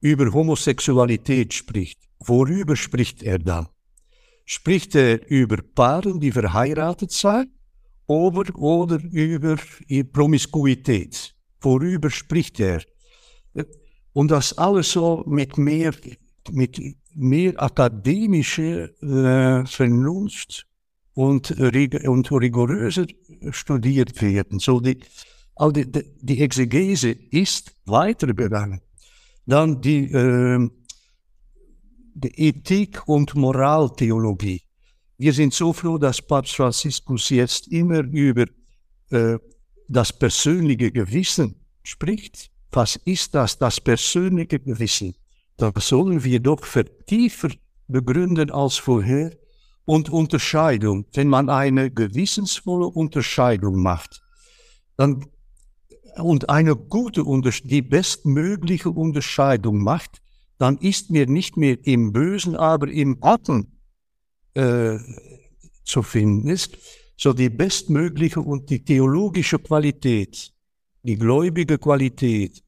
über 0.00 0.32
Homosexualität 0.32 1.54
spricht, 1.54 2.00
worüber 2.20 2.76
spricht 2.76 3.22
er 3.22 3.38
dann? 3.38 3.68
Spricht 4.44 4.94
er 4.94 5.28
über 5.28 5.58
Paare, 5.74 6.18
die 6.18 6.32
verheiratet 6.32 7.12
sind, 7.12 7.48
oder, 8.06 8.56
oder 8.56 9.00
über 9.10 9.56
Promiskuität? 10.12 11.34
Worüber 11.60 12.10
spricht 12.10 12.60
er? 12.60 12.82
Und 14.12 14.30
das 14.30 14.56
alles 14.56 14.92
so 14.92 15.24
mit 15.26 15.58
mehr, 15.58 15.92
mit 16.52 16.80
mehr 17.14 17.60
akademischer 17.60 18.90
äh, 19.02 19.66
Vernunft 19.66 20.65
und, 21.16 21.50
und 21.50 22.30
rigoröser 22.30 23.06
studiert 23.50 24.20
werden. 24.20 24.58
So 24.58 24.80
die, 24.80 24.98
all 25.54 25.72
die, 25.72 25.90
die 26.20 26.42
Exegese 26.42 27.10
ist 27.30 27.74
weitergegangen. 27.86 28.82
Dann 29.46 29.80
die, 29.80 30.12
äh, 30.12 30.68
die 32.14 32.48
Ethik- 32.48 33.08
und 33.08 33.34
Moraltheologie. 33.34 34.60
Wir 35.16 35.32
sind 35.32 35.54
so 35.54 35.72
froh, 35.72 35.96
dass 35.96 36.20
Papst 36.20 36.54
Franziskus 36.54 37.30
jetzt 37.30 37.68
immer 37.68 38.00
über 38.00 38.44
äh, 39.10 39.38
das 39.88 40.12
persönliche 40.12 40.92
Gewissen 40.92 41.54
spricht. 41.82 42.50
Was 42.72 42.96
ist 42.96 43.34
das, 43.34 43.56
das 43.58 43.80
persönliche 43.80 44.58
Gewissen? 44.58 45.14
Das 45.56 45.72
sollen 45.88 46.22
wir 46.22 46.40
doch 46.40 46.62
vertiefer 46.66 47.48
begründen 47.88 48.50
als 48.50 48.76
vorher 48.76 49.30
und 49.86 50.10
Unterscheidung. 50.10 51.06
Wenn 51.14 51.28
man 51.28 51.48
eine 51.48 51.90
gewissensvolle 51.90 52.86
Unterscheidung 52.86 53.80
macht, 53.80 54.22
dann 54.98 55.24
und 56.18 56.48
eine 56.48 56.76
gute, 56.76 57.24
die 57.64 57.82
bestmögliche 57.82 58.90
Unterscheidung 58.90 59.82
macht, 59.82 60.22
dann 60.58 60.78
ist 60.78 61.10
mir 61.10 61.26
nicht 61.26 61.56
mehr 61.56 61.76
im 61.86 62.12
Bösen, 62.12 62.56
aber 62.56 62.88
im 62.88 63.20
Guten 63.20 63.78
äh, 64.54 64.98
zu 65.84 66.02
finden 66.02 66.48
ist. 66.48 66.78
So 67.18 67.32
die 67.32 67.50
bestmögliche 67.50 68.40
und 68.40 68.70
die 68.70 68.82
theologische 68.84 69.58
Qualität, 69.58 70.52
die 71.02 71.16
gläubige 71.16 71.78
Qualität 71.78 72.62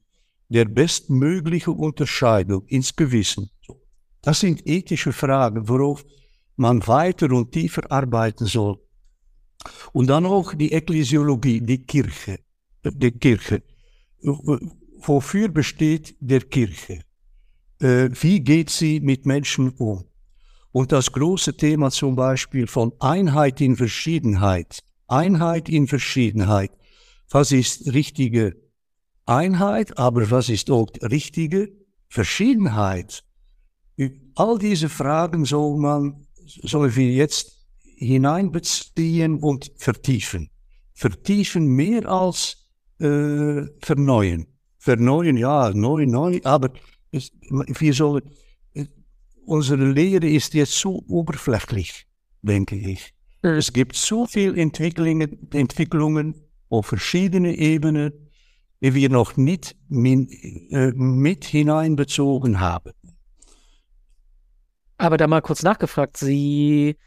der 0.49 0.65
bestmögliche 0.65 1.71
Unterscheidung 1.71 2.65
ins 2.67 2.95
Gewissen. 2.95 3.49
Das 4.21 4.39
sind 4.39 4.65
ethische 4.67 5.13
Fragen, 5.13 5.67
worauf 5.67 6.03
man 6.59 6.85
weiter 6.87 7.31
und 7.31 7.51
tiefer 7.51 7.91
arbeiten 7.91 8.45
soll. 8.45 8.77
Und 9.91 10.07
dann 10.07 10.25
auch 10.25 10.53
die 10.53 10.71
Ekklesiologie, 10.71 11.61
die 11.61 11.85
Kirche. 11.85 12.39
Die 12.83 13.11
Kirche. 13.11 13.63
Wofür 15.01 15.49
besteht 15.49 16.15
der 16.19 16.41
Kirche? 16.41 17.01
Äh, 17.81 18.09
wie 18.21 18.41
geht 18.41 18.69
sie 18.69 18.99
mit 18.99 19.25
Menschen 19.25 19.69
um? 19.77 20.05
Und 20.71 20.91
das 20.91 21.11
große 21.11 21.55
Thema 21.55 21.89
zum 21.89 22.15
Beispiel 22.15 22.67
von 22.67 22.93
Einheit 22.99 23.59
in 23.61 23.75
Verschiedenheit. 23.75 24.79
Einheit 25.07 25.67
in 25.69 25.87
Verschiedenheit. 25.87 26.71
Was 27.29 27.51
ist 27.51 27.93
richtige 27.93 28.55
Einheit, 29.25 29.97
aber 29.97 30.29
was 30.31 30.49
ist 30.49 30.69
auch 30.69 30.89
richtige 31.01 31.71
Verschiedenheit? 32.07 33.23
All 34.35 34.57
diese 34.57 34.89
Fragen 34.89 35.45
soll 35.45 35.77
man 35.77 36.25
sollen 36.63 36.95
wir 36.95 37.11
jetzt 37.11 37.59
hineinbeziehen 37.97 39.39
und 39.39 39.71
vertiefen. 39.77 40.49
Vertiefen 40.93 41.67
mehr 41.67 42.07
als 42.09 42.67
äh, 42.99 43.63
verneuen. 43.81 44.47
Verneuen, 44.77 45.37
ja, 45.37 45.71
neu, 45.73 46.05
neu, 46.05 46.39
aber 46.43 46.71
es, 47.11 47.31
wir 47.49 47.93
sollen, 47.93 48.23
äh, 48.73 48.85
unsere 49.45 49.91
Lehre 49.91 50.27
ist 50.27 50.53
jetzt 50.53 50.73
so 50.73 51.03
oberflächlich, 51.07 52.05
denke 52.41 52.75
ich. 52.75 53.13
Mhm. 53.41 53.49
Es 53.49 53.73
gibt 53.73 53.95
so 53.95 54.25
viele 54.25 54.61
Entwicklungen, 54.61 55.49
Entwicklungen 55.51 56.35
auf 56.69 56.87
verschiedenen 56.87 57.53
Ebenen, 57.53 58.13
die 58.81 58.93
wir 58.93 59.09
noch 59.09 59.35
nicht 59.35 59.75
mit, 59.89 60.31
äh, 60.71 60.91
mit 60.93 61.45
hineinbezogen 61.45 62.59
haben. 62.59 62.93
Aber 64.99 65.15
da 65.15 65.27
mal 65.27 65.41
kurz 65.41 65.63
nachgefragt, 65.63 66.17
Sie 66.17 66.97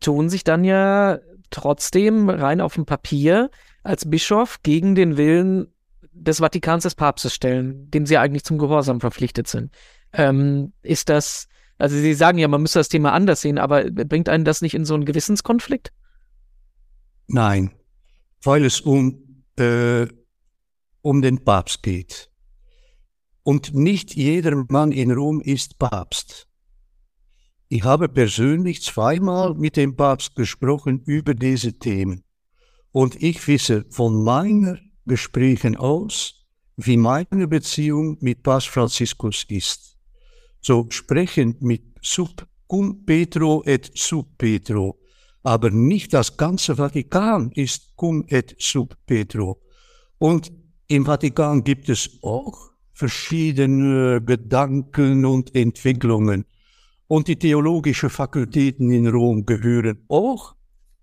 tun 0.00 0.28
sich 0.28 0.44
dann 0.44 0.64
ja 0.64 1.18
trotzdem 1.50 2.28
rein 2.28 2.60
auf 2.60 2.74
dem 2.74 2.84
Papier 2.84 3.50
als 3.82 4.08
Bischof 4.08 4.62
gegen 4.62 4.94
den 4.94 5.16
Willen 5.16 5.72
des 6.12 6.38
Vatikans 6.40 6.82
des 6.82 6.94
Papstes 6.94 7.34
stellen, 7.34 7.90
dem 7.90 8.04
Sie 8.04 8.18
eigentlich 8.18 8.44
zum 8.44 8.58
Gehorsam 8.58 9.00
verpflichtet 9.00 9.48
sind. 9.48 9.74
Ähm, 10.12 10.74
ist 10.82 11.08
das, 11.08 11.48
also 11.78 11.96
Sie 11.96 12.12
sagen 12.12 12.36
ja, 12.36 12.48
man 12.48 12.60
müsste 12.60 12.80
das 12.80 12.90
Thema 12.90 13.12
anders 13.14 13.40
sehen, 13.40 13.56
aber 13.56 13.90
bringt 13.90 14.28
einen 14.28 14.44
das 14.44 14.60
nicht 14.60 14.74
in 14.74 14.84
so 14.84 14.92
einen 14.92 15.06
Gewissenskonflikt? 15.06 15.90
Nein, 17.28 17.72
weil 18.42 18.62
es 18.62 18.82
um, 18.82 19.44
äh, 19.56 20.06
um 21.00 21.22
den 21.22 21.44
Papst 21.44 21.82
geht. 21.82 22.30
Und 23.42 23.74
nicht 23.74 24.14
jeder 24.14 24.64
Mann 24.68 24.92
in 24.92 25.12
Rom 25.12 25.40
ist 25.40 25.78
Papst. 25.78 26.47
Ich 27.70 27.84
habe 27.84 28.08
persönlich 28.08 28.82
zweimal 28.82 29.52
mit 29.54 29.76
dem 29.76 29.94
Papst 29.94 30.34
gesprochen 30.34 31.02
über 31.04 31.34
diese 31.34 31.74
Themen. 31.74 32.24
Und 32.92 33.22
ich 33.22 33.46
wisse 33.46 33.84
von 33.90 34.24
meinen 34.24 34.92
Gesprächen 35.04 35.76
aus, 35.76 36.46
wie 36.76 36.96
meine 36.96 37.46
Beziehung 37.46 38.16
mit 38.20 38.42
Papst 38.42 38.68
Franziskus 38.68 39.44
ist. 39.48 39.98
So 40.62 40.86
sprechend 40.88 41.60
mit 41.60 41.82
sub 42.00 42.46
cum 42.66 43.04
Petro 43.04 43.62
et 43.66 43.90
sub 43.94 44.38
Petro. 44.38 44.98
Aber 45.42 45.70
nicht 45.70 46.14
das 46.14 46.38
ganze 46.38 46.74
Vatikan 46.74 47.52
ist 47.52 47.96
cum 47.96 48.24
et 48.28 48.56
sub 48.58 48.96
Petro. 49.04 49.60
Und 50.16 50.50
im 50.86 51.04
Vatikan 51.04 51.64
gibt 51.64 51.90
es 51.90 52.18
auch 52.22 52.70
verschiedene 52.94 54.22
Gedanken 54.22 55.26
und 55.26 55.54
Entwicklungen 55.54 56.46
und 57.08 57.26
die 57.26 57.36
theologischen 57.36 58.10
Fakultäten 58.10 58.90
in 58.90 59.08
Rom 59.08 59.44
gehören 59.44 60.04
auch 60.08 60.54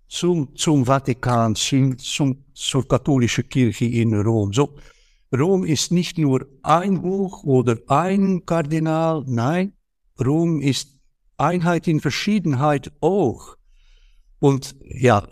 zum, 0.08 0.54
zum 0.56 0.86
Vatikan, 0.86 1.54
zum, 1.54 1.98
zum, 1.98 2.44
zur 2.54 2.86
katholischen 2.86 3.48
Kirche 3.48 3.86
in 3.86 4.14
Rom. 4.14 4.52
So, 4.52 4.76
Rom 5.36 5.64
ist 5.64 5.90
nicht 5.92 6.16
nur 6.16 6.46
ein 6.62 7.02
Buch 7.02 7.42
oder 7.42 7.76
ein 7.88 8.46
Kardinal, 8.46 9.24
nein, 9.26 9.72
Rom 10.24 10.60
ist 10.60 10.96
Einheit 11.36 11.88
in 11.88 12.00
Verschiedenheit 12.00 12.92
auch. 13.00 13.56
Und 14.38 14.76
ja, 14.82 15.26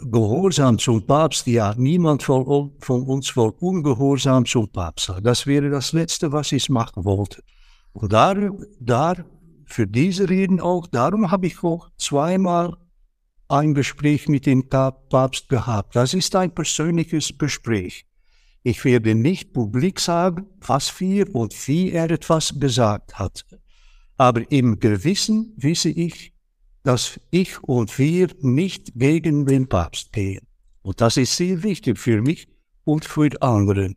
Gehorsam 0.00 0.78
zum 0.78 1.04
Papst, 1.04 1.46
ja, 1.48 1.74
niemand 1.76 2.22
von, 2.22 2.72
von 2.78 3.02
uns 3.02 3.36
will 3.36 3.52
ungehorsam 3.58 4.44
zum 4.44 4.68
Papst. 4.68 5.12
Das 5.22 5.46
wäre 5.46 5.70
das 5.70 5.92
Letzte, 5.92 6.30
was 6.30 6.52
ich 6.52 6.68
machen 6.68 7.04
wollte. 7.04 7.42
Und 7.92 8.12
da, 8.12 8.34
da 8.78 9.14
für 9.68 9.86
diese 9.86 10.28
Reden 10.28 10.60
auch, 10.60 10.86
darum 10.86 11.30
habe 11.30 11.46
ich 11.46 11.62
auch 11.62 11.90
zweimal 11.98 12.76
ein 13.48 13.74
Gespräch 13.74 14.28
mit 14.28 14.46
dem 14.46 14.68
Papst 14.68 15.48
gehabt. 15.48 15.96
Das 15.96 16.14
ist 16.14 16.34
ein 16.36 16.54
persönliches 16.54 17.36
Gespräch. 17.38 18.06
Ich 18.62 18.84
werde 18.84 19.14
nicht 19.14 19.52
publik 19.52 20.00
sagen, 20.00 20.46
was 20.60 21.00
wir 21.00 21.34
und 21.34 21.54
wie 21.68 21.92
er 21.92 22.10
etwas 22.10 22.58
gesagt 22.58 23.18
hat. 23.18 23.44
Aber 24.16 24.50
im 24.50 24.80
Gewissen 24.80 25.54
wisse 25.56 25.90
ich, 25.90 26.32
dass 26.82 27.20
ich 27.30 27.62
und 27.62 27.98
wir 27.98 28.28
nicht 28.40 28.92
gegen 28.94 29.46
den 29.46 29.68
Papst 29.68 30.12
gehen. 30.12 30.46
Und 30.82 31.00
das 31.00 31.16
ist 31.16 31.36
sehr 31.36 31.62
wichtig 31.62 31.98
für 31.98 32.20
mich 32.20 32.48
und 32.84 33.04
für 33.04 33.28
die 33.28 33.40
anderen. 33.42 33.94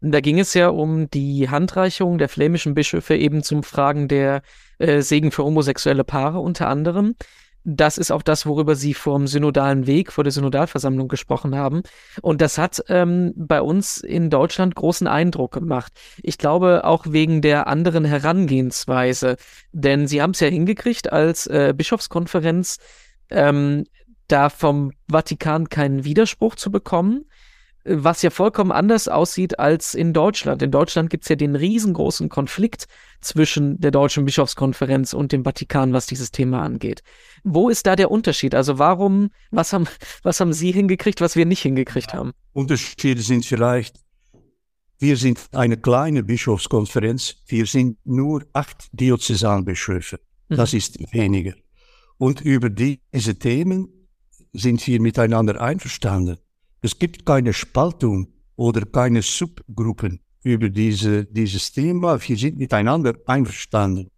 Da 0.00 0.20
ging 0.20 0.38
es 0.38 0.54
ja 0.54 0.68
um 0.68 1.10
die 1.10 1.50
Handreichung 1.50 2.16
der 2.16 2.28
flämischen 2.28 2.74
Bischöfe 2.74 3.16
eben 3.16 3.42
zum 3.42 3.62
Fragen 3.62 4.08
der 4.08 4.42
äh, 4.78 5.02
Segen 5.02 5.30
für 5.30 5.44
homosexuelle 5.44 6.04
Paare 6.04 6.40
unter 6.40 6.68
anderem. 6.68 7.14
Das 7.64 7.98
ist 7.98 8.10
auch 8.10 8.22
das, 8.22 8.46
worüber 8.46 8.74
Sie 8.74 8.94
vor 8.94 9.18
dem 9.18 9.26
synodalen 9.26 9.86
Weg, 9.86 10.12
vor 10.12 10.24
der 10.24 10.30
Synodalversammlung 10.32 11.08
gesprochen 11.08 11.54
haben. 11.54 11.82
Und 12.22 12.40
das 12.40 12.56
hat 12.56 12.82
ähm, 12.88 13.34
bei 13.36 13.60
uns 13.60 13.98
in 13.98 14.30
Deutschland 14.30 14.74
großen 14.74 15.06
Eindruck 15.06 15.52
gemacht. 15.52 15.92
Ich 16.22 16.38
glaube 16.38 16.84
auch 16.84 17.04
wegen 17.10 17.42
der 17.42 17.66
anderen 17.66 18.06
Herangehensweise. 18.06 19.36
Denn 19.72 20.06
Sie 20.06 20.22
haben 20.22 20.30
es 20.30 20.40
ja 20.40 20.48
hingekriegt, 20.48 21.12
als 21.12 21.46
äh, 21.48 21.74
Bischofskonferenz 21.76 22.78
ähm, 23.28 23.84
da 24.28 24.48
vom 24.48 24.92
Vatikan 25.10 25.68
keinen 25.68 26.04
Widerspruch 26.04 26.54
zu 26.54 26.70
bekommen 26.70 27.26
was 27.90 28.22
ja 28.22 28.30
vollkommen 28.30 28.70
anders 28.70 29.08
aussieht 29.08 29.58
als 29.58 29.94
in 29.94 30.12
Deutschland. 30.12 30.62
In 30.62 30.70
Deutschland 30.70 31.10
gibt 31.10 31.24
es 31.24 31.28
ja 31.28 31.36
den 31.36 31.56
riesengroßen 31.56 32.28
Konflikt 32.28 32.86
zwischen 33.20 33.80
der 33.80 33.90
Deutschen 33.90 34.24
Bischofskonferenz 34.24 35.12
und 35.12 35.32
dem 35.32 35.44
Vatikan, 35.44 35.92
was 35.92 36.06
dieses 36.06 36.30
Thema 36.30 36.62
angeht. 36.62 37.02
Wo 37.42 37.68
ist 37.68 37.86
da 37.86 37.96
der 37.96 38.10
Unterschied? 38.10 38.54
Also 38.54 38.78
warum, 38.78 39.30
was 39.50 39.72
haben, 39.72 39.86
was 40.22 40.40
haben 40.40 40.52
Sie 40.52 40.72
hingekriegt, 40.72 41.20
was 41.20 41.36
wir 41.36 41.46
nicht 41.46 41.62
hingekriegt 41.62 42.14
haben? 42.14 42.32
Unterschiede 42.52 43.22
sind 43.22 43.44
vielleicht, 43.44 43.96
wir 44.98 45.16
sind 45.16 45.40
eine 45.52 45.76
kleine 45.76 46.22
Bischofskonferenz, 46.22 47.36
wir 47.48 47.66
sind 47.66 47.98
nur 48.04 48.44
acht 48.52 48.88
Diözesanbischöfe. 48.92 50.20
Mhm. 50.48 50.56
Das 50.56 50.74
ist 50.74 51.12
weniger. 51.12 51.54
Und 52.18 52.40
über 52.42 52.70
diese 52.70 53.38
Themen 53.38 53.88
sind 54.52 54.86
wir 54.86 55.00
miteinander 55.00 55.60
einverstanden. 55.60 56.38
Es 56.82 56.98
gibt 56.98 57.26
keine 57.26 57.52
Spaltung 57.52 58.28
oder 58.56 58.82
keine 58.86 59.22
Subgruppen 59.22 60.20
über 60.42 60.68
diese, 60.68 61.24
dieses 61.26 61.72
Thema. 61.72 62.18
Wir 62.20 62.36
sind 62.36 62.58
miteinander 62.58 63.14
einverstanden. 63.26 64.10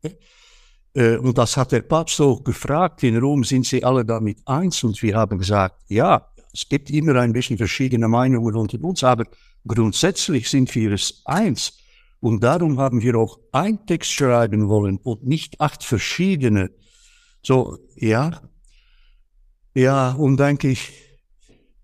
Äh, 0.94 1.16
und 1.16 1.38
das 1.38 1.56
hat 1.56 1.72
der 1.72 1.82
Papst 1.82 2.20
auch 2.20 2.44
gefragt. 2.44 3.02
In 3.02 3.16
Rom 3.18 3.44
sind 3.44 3.66
sie 3.66 3.82
alle 3.82 4.04
damit 4.04 4.38
eins. 4.46 4.84
Und 4.84 5.02
wir 5.02 5.16
haben 5.16 5.38
gesagt, 5.38 5.82
ja, 5.88 6.28
es 6.52 6.68
gibt 6.68 6.90
immer 6.90 7.16
ein 7.16 7.32
bisschen 7.32 7.56
verschiedene 7.56 8.08
Meinungen 8.08 8.54
unter 8.54 8.82
uns, 8.82 9.02
aber 9.02 9.24
grundsätzlich 9.66 10.48
sind 10.48 10.74
wir 10.74 10.92
es 10.92 11.22
eins. 11.24 11.78
Und 12.20 12.44
darum 12.44 12.78
haben 12.78 13.02
wir 13.02 13.16
auch 13.16 13.40
ein 13.50 13.84
Text 13.86 14.12
schreiben 14.12 14.68
wollen 14.68 14.98
und 14.98 15.26
nicht 15.26 15.60
acht 15.60 15.82
verschiedene. 15.82 16.70
So, 17.42 17.78
ja. 17.96 18.42
Ja, 19.74 20.12
und 20.12 20.36
denke 20.38 20.68
ich, 20.68 20.92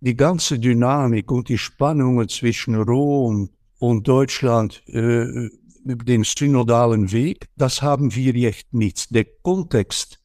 die 0.01 0.17
ganze 0.17 0.59
Dynamik 0.59 1.31
und 1.31 1.49
die 1.49 1.59
Spannungen 1.59 2.29
zwischen 2.29 2.75
Rom 2.77 3.51
und 3.79 4.07
Deutschland, 4.09 4.83
äh, 4.89 5.49
den 5.85 6.25
synodalen 6.25 7.13
Weg, 7.13 7.49
das 7.57 7.83
haben 7.83 8.15
wir 8.15 8.35
jetzt 8.35 8.73
nicht. 8.73 9.15
Der 9.15 9.25
Kontext 9.43 10.19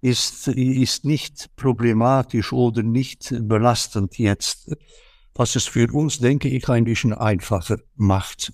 ist, 0.00 0.46
ist 0.48 1.04
nicht 1.04 1.54
problematisch 1.56 2.52
oder 2.52 2.82
nicht 2.82 3.34
belastend 3.40 4.16
jetzt, 4.18 4.70
was 5.34 5.56
es 5.56 5.66
für 5.66 5.92
uns, 5.92 6.18
denke 6.20 6.48
ich, 6.48 6.68
ein 6.68 6.84
bisschen 6.84 7.12
einfacher 7.12 7.78
macht. 7.96 8.52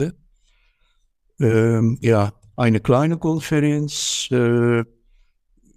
Ähm, 1.40 1.98
ja, 2.00 2.32
eine 2.56 2.80
kleine 2.80 3.18
Konferenz, 3.18 4.28
äh, 4.30 4.84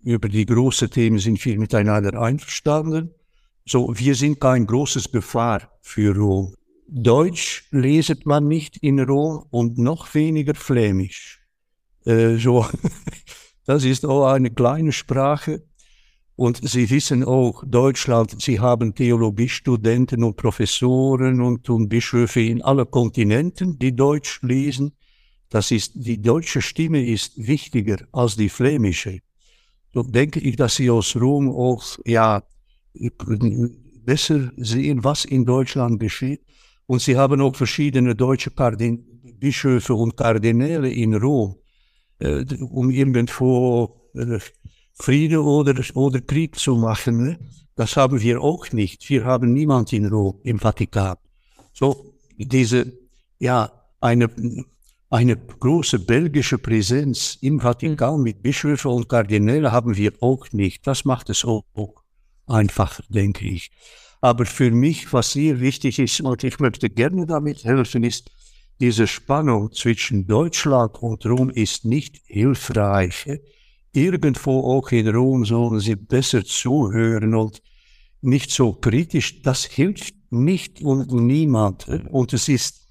über 0.04 0.30
die 0.30 0.46
großen 0.46 0.90
Themen 0.90 1.20
sind 1.20 1.44
wir 1.44 1.60
miteinander 1.60 2.22
einverstanden. 2.22 3.14
So, 3.70 3.94
wir 3.94 4.16
sind 4.16 4.40
kein 4.40 4.66
großes 4.66 5.12
Gefahr 5.12 5.78
für 5.82 6.16
Rom. 6.16 6.56
Deutsch 6.88 7.68
leset 7.72 8.26
man 8.26 8.48
nicht 8.48 8.78
in 8.78 8.98
Rom 8.98 9.46
und 9.50 9.78
noch 9.78 10.14
weniger 10.16 10.56
Flämisch. 10.56 11.46
Äh, 12.06 12.38
so, 12.38 12.66
das 13.66 13.84
ist 13.84 14.06
auch 14.06 14.28
eine 14.28 14.52
kleine 14.52 14.94
Sprache. 14.94 15.64
Und 16.38 16.62
Sie 16.64 16.90
wissen 16.90 17.26
auch, 17.26 17.62
Deutschland, 17.68 18.42
Sie 18.42 18.62
haben 18.62 18.96
Theologiestudenten 18.96 20.24
und 20.24 20.38
Professoren 20.38 21.42
und, 21.42 21.70
und 21.70 21.90
Bischöfe 21.90 22.40
in 22.40 22.62
allen 22.62 22.90
Kontinenten, 22.90 23.78
die 23.80 23.94
Deutsch 23.94 24.42
lesen. 24.44 24.94
Das 25.50 25.72
ist, 25.72 25.92
die 25.96 26.22
deutsche 26.22 26.62
Stimme 26.62 27.06
ist 27.06 27.34
wichtiger 27.36 27.98
als 28.14 28.38
die 28.38 28.48
flämische. 28.48 29.20
So 29.94 30.04
denke 30.04 30.40
ich, 30.40 30.56
dass 30.56 30.76
Sie 30.76 30.90
aus 30.90 31.18
Rom 31.18 31.50
auch, 31.50 31.84
ja, 32.06 32.44
besser 34.06 34.52
sehen, 34.58 35.04
was 35.04 35.26
in 35.26 35.46
Deutschland 35.46 36.00
geschieht. 36.00 36.42
Und 36.86 37.02
sie 37.02 37.18
haben 37.18 37.42
auch 37.42 37.56
verschiedene 37.56 38.16
deutsche 38.16 38.52
Kardin 38.52 39.04
Bischöfe 39.40 39.94
und 39.94 40.16
Kardinäle 40.16 40.90
in 40.90 41.14
Rom, 41.16 41.56
äh, 42.20 42.46
um 42.62 42.90
irgendwo 42.90 44.10
äh, 44.16 44.40
Friede 44.94 45.44
oder, 45.44 45.76
oder 45.96 46.22
Krieg 46.22 46.58
zu 46.58 46.76
machen. 46.76 47.24
Ne? 47.24 47.40
Das 47.76 47.96
haben 47.98 48.20
wir 48.22 48.42
auch 48.42 48.72
nicht. 48.72 49.08
Wir 49.10 49.26
haben 49.26 49.54
niemand 49.54 49.94
in 49.94 50.08
Rom, 50.08 50.40
im 50.44 50.60
Vatikan. 50.60 51.18
So, 51.74 52.16
diese, 52.38 52.92
ja, 53.40 53.72
eine, 54.00 54.30
eine 55.10 55.38
große 55.38 56.00
belgische 56.00 56.58
Präsenz 56.58 57.38
im 57.42 57.60
Vatikan 57.60 58.22
mit 58.22 58.42
Bischöfen 58.42 58.92
und 58.92 59.10
Kardinälen 59.10 59.72
haben 59.72 59.96
wir 59.96 60.14
auch 60.22 60.52
nicht. 60.52 60.88
Das 60.88 61.06
macht 61.06 61.30
es 61.30 61.46
auch 61.46 61.64
einfacher, 62.48 63.04
denke 63.10 63.48
ich. 63.48 63.72
Aber 64.22 64.46
für 64.46 64.72
mich, 64.72 65.14
was 65.14 65.34
sehr 65.34 65.60
wichtig 65.60 66.00
ist, 66.00 66.22
und 66.22 66.44
ich 66.44 66.60
möchte 66.60 66.90
gerne 66.90 67.26
damit 67.26 67.64
helfen, 67.64 68.04
ist, 68.04 68.32
diese 68.80 69.08
Spannung 69.08 69.72
zwischen 69.72 70.28
Deutschland 70.28 71.02
und 71.02 71.26
Rom 71.26 71.50
ist 71.50 71.86
nicht 71.86 72.22
hilfreich. 72.26 73.26
Irgendwo 73.92 74.60
auch 74.60 74.92
in 74.92 75.08
Rom 75.08 75.46
sollen 75.46 75.80
sie 75.80 75.96
besser 75.96 76.46
zuhören 76.46 77.34
und 77.34 77.62
nicht 78.22 78.52
so 78.52 78.74
kritisch. 78.74 79.42
Das 79.42 79.66
hilft 79.66 80.14
nicht 80.30 80.82
und 80.82 81.12
niemand. 81.12 81.88
Und 81.88 82.34
es 82.34 82.48
ist, 82.48 82.88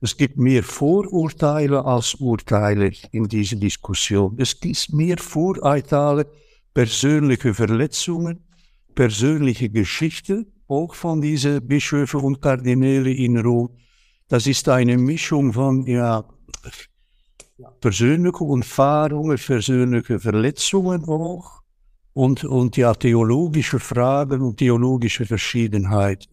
es 0.00 0.16
gibt 0.16 0.38
mehr 0.38 0.64
Vorurteile 0.64 1.84
als 1.84 2.14
Urteile 2.14 2.92
in 3.12 3.28
dieser 3.28 3.56
Diskussion. 3.56 4.34
Es 4.38 4.58
gibt 4.58 4.92
mehr 4.92 5.18
Vorurteile, 5.18 6.26
persönliche 6.74 7.54
Verletzungen 7.54 8.47
persönliche 8.98 9.68
Geschichte, 9.68 10.44
auch 10.66 10.92
von 10.96 11.20
diesen 11.20 11.64
Bischöfen 11.64 12.18
und 12.18 12.42
Kardinäle 12.42 13.12
in 13.12 13.38
Rom. 13.38 13.68
Das 14.26 14.48
ist 14.48 14.68
eine 14.68 14.98
Mischung 14.98 15.52
von 15.52 15.86
ja, 15.86 16.24
persönlichen 17.80 18.56
Erfahrungen, 18.56 19.38
persönlichen 19.38 20.18
Verletzungen 20.18 21.04
auch 21.04 21.62
und, 22.12 22.42
und 22.42 22.76
ja, 22.76 22.92
theologische 22.92 23.78
Fragen 23.78 24.42
und 24.42 24.56
theologische 24.56 25.26
Verschiedenheit. 25.26 26.28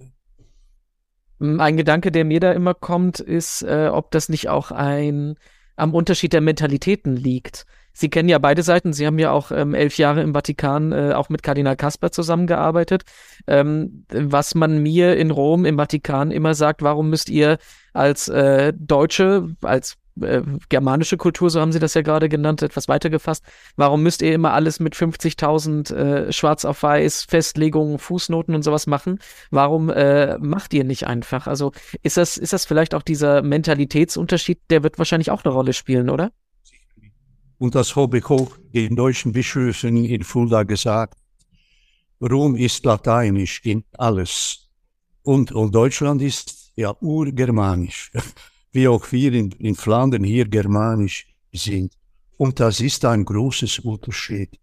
Ein 1.39 1.77
Gedanke, 1.77 2.11
der 2.11 2.25
mir 2.25 2.39
da 2.39 2.51
immer 2.51 2.73
kommt, 2.73 3.19
ist, 3.19 3.61
äh, 3.61 3.89
ob 3.93 4.09
das 4.09 4.27
nicht 4.27 4.49
auch 4.49 4.71
ein 4.71 5.35
am 5.75 5.93
Unterschied 5.93 6.33
der 6.33 6.41
Mentalitäten 6.41 7.15
liegt. 7.15 7.67
Sie 7.95 8.09
kennen 8.09 8.27
ja 8.27 8.39
beide 8.39 8.61
Seiten. 8.61 8.91
Sie 8.91 9.07
haben 9.07 9.17
ja 9.17 9.31
auch 9.31 9.51
ähm, 9.51 9.73
elf 9.73 9.97
Jahre 9.97 10.21
im 10.21 10.33
Vatikan 10.33 10.91
äh, 10.91 11.13
auch 11.13 11.29
mit 11.29 11.43
Kardinal 11.43 11.77
Kasper 11.77 12.11
zusammengearbeitet. 12.11 13.03
Ähm, 13.47 14.05
was 14.09 14.53
man 14.53 14.83
mir 14.83 15.15
in 15.15 15.31
Rom 15.31 15.63
im 15.63 15.77
Vatikan 15.77 16.29
immer 16.29 16.55
sagt, 16.55 16.81
warum 16.81 17.09
müsst 17.09 17.29
ihr 17.29 17.57
als 17.93 18.27
äh, 18.27 18.73
Deutsche, 18.75 19.55
als 19.61 19.95
äh, 20.21 20.41
germanische 20.67 21.15
Kultur, 21.15 21.49
so 21.49 21.61
haben 21.61 21.71
sie 21.71 21.79
das 21.79 21.93
ja 21.93 22.01
gerade 22.01 22.27
genannt, 22.27 22.61
etwas 22.61 22.87
weitergefasst. 22.89 23.45
Warum 23.77 24.03
müsst 24.03 24.21
ihr 24.21 24.33
immer 24.33 24.53
alles 24.53 24.79
mit 24.81 24.93
50.000 24.93 25.95
äh, 25.95 26.31
schwarz 26.33 26.65
auf 26.65 26.83
weiß 26.83 27.23
Festlegungen, 27.23 27.97
Fußnoten 27.97 28.55
und 28.55 28.63
sowas 28.63 28.87
machen? 28.87 29.19
Warum 29.51 29.89
äh, 29.89 30.37
macht 30.37 30.73
ihr 30.73 30.83
nicht 30.83 31.07
einfach? 31.07 31.47
Also 31.47 31.71
ist 32.03 32.17
das, 32.17 32.37
ist 32.37 32.51
das 32.51 32.65
vielleicht 32.65 32.93
auch 32.93 33.03
dieser 33.03 33.41
Mentalitätsunterschied, 33.41 34.59
der 34.69 34.83
wird 34.83 34.97
wahrscheinlich 34.97 35.31
auch 35.31 35.45
eine 35.45 35.53
Rolle 35.53 35.73
spielen, 35.73 36.09
oder? 36.09 36.31
Und 37.57 37.75
das 37.75 37.95
habe 37.95 38.17
ich 38.17 38.29
auch 38.29 38.51
den 38.73 38.95
deutschen 38.95 39.31
Bischöfen 39.31 40.03
in 40.03 40.23
Fulda 40.23 40.63
gesagt. 40.63 41.17
Rom 42.21 42.55
ist 42.55 42.83
lateinisch 42.85 43.61
in 43.63 43.83
alles. 43.97 44.69
Und, 45.23 45.51
und 45.51 45.73
Deutschland 45.73 46.21
ist 46.21 46.71
ja 46.75 46.95
urgermanisch, 47.01 48.11
wie 48.71 48.87
auch 48.87 49.11
wir 49.11 49.33
in, 49.33 49.51
in 49.51 49.75
Flandern 49.75 50.23
hier 50.23 50.47
germanisch 50.47 51.27
sind. 51.53 51.93
Und 52.37 52.59
das 52.59 52.79
ist 52.79 53.05
ein 53.05 53.23
großes 53.25 53.79
Unterschied. 53.79 54.59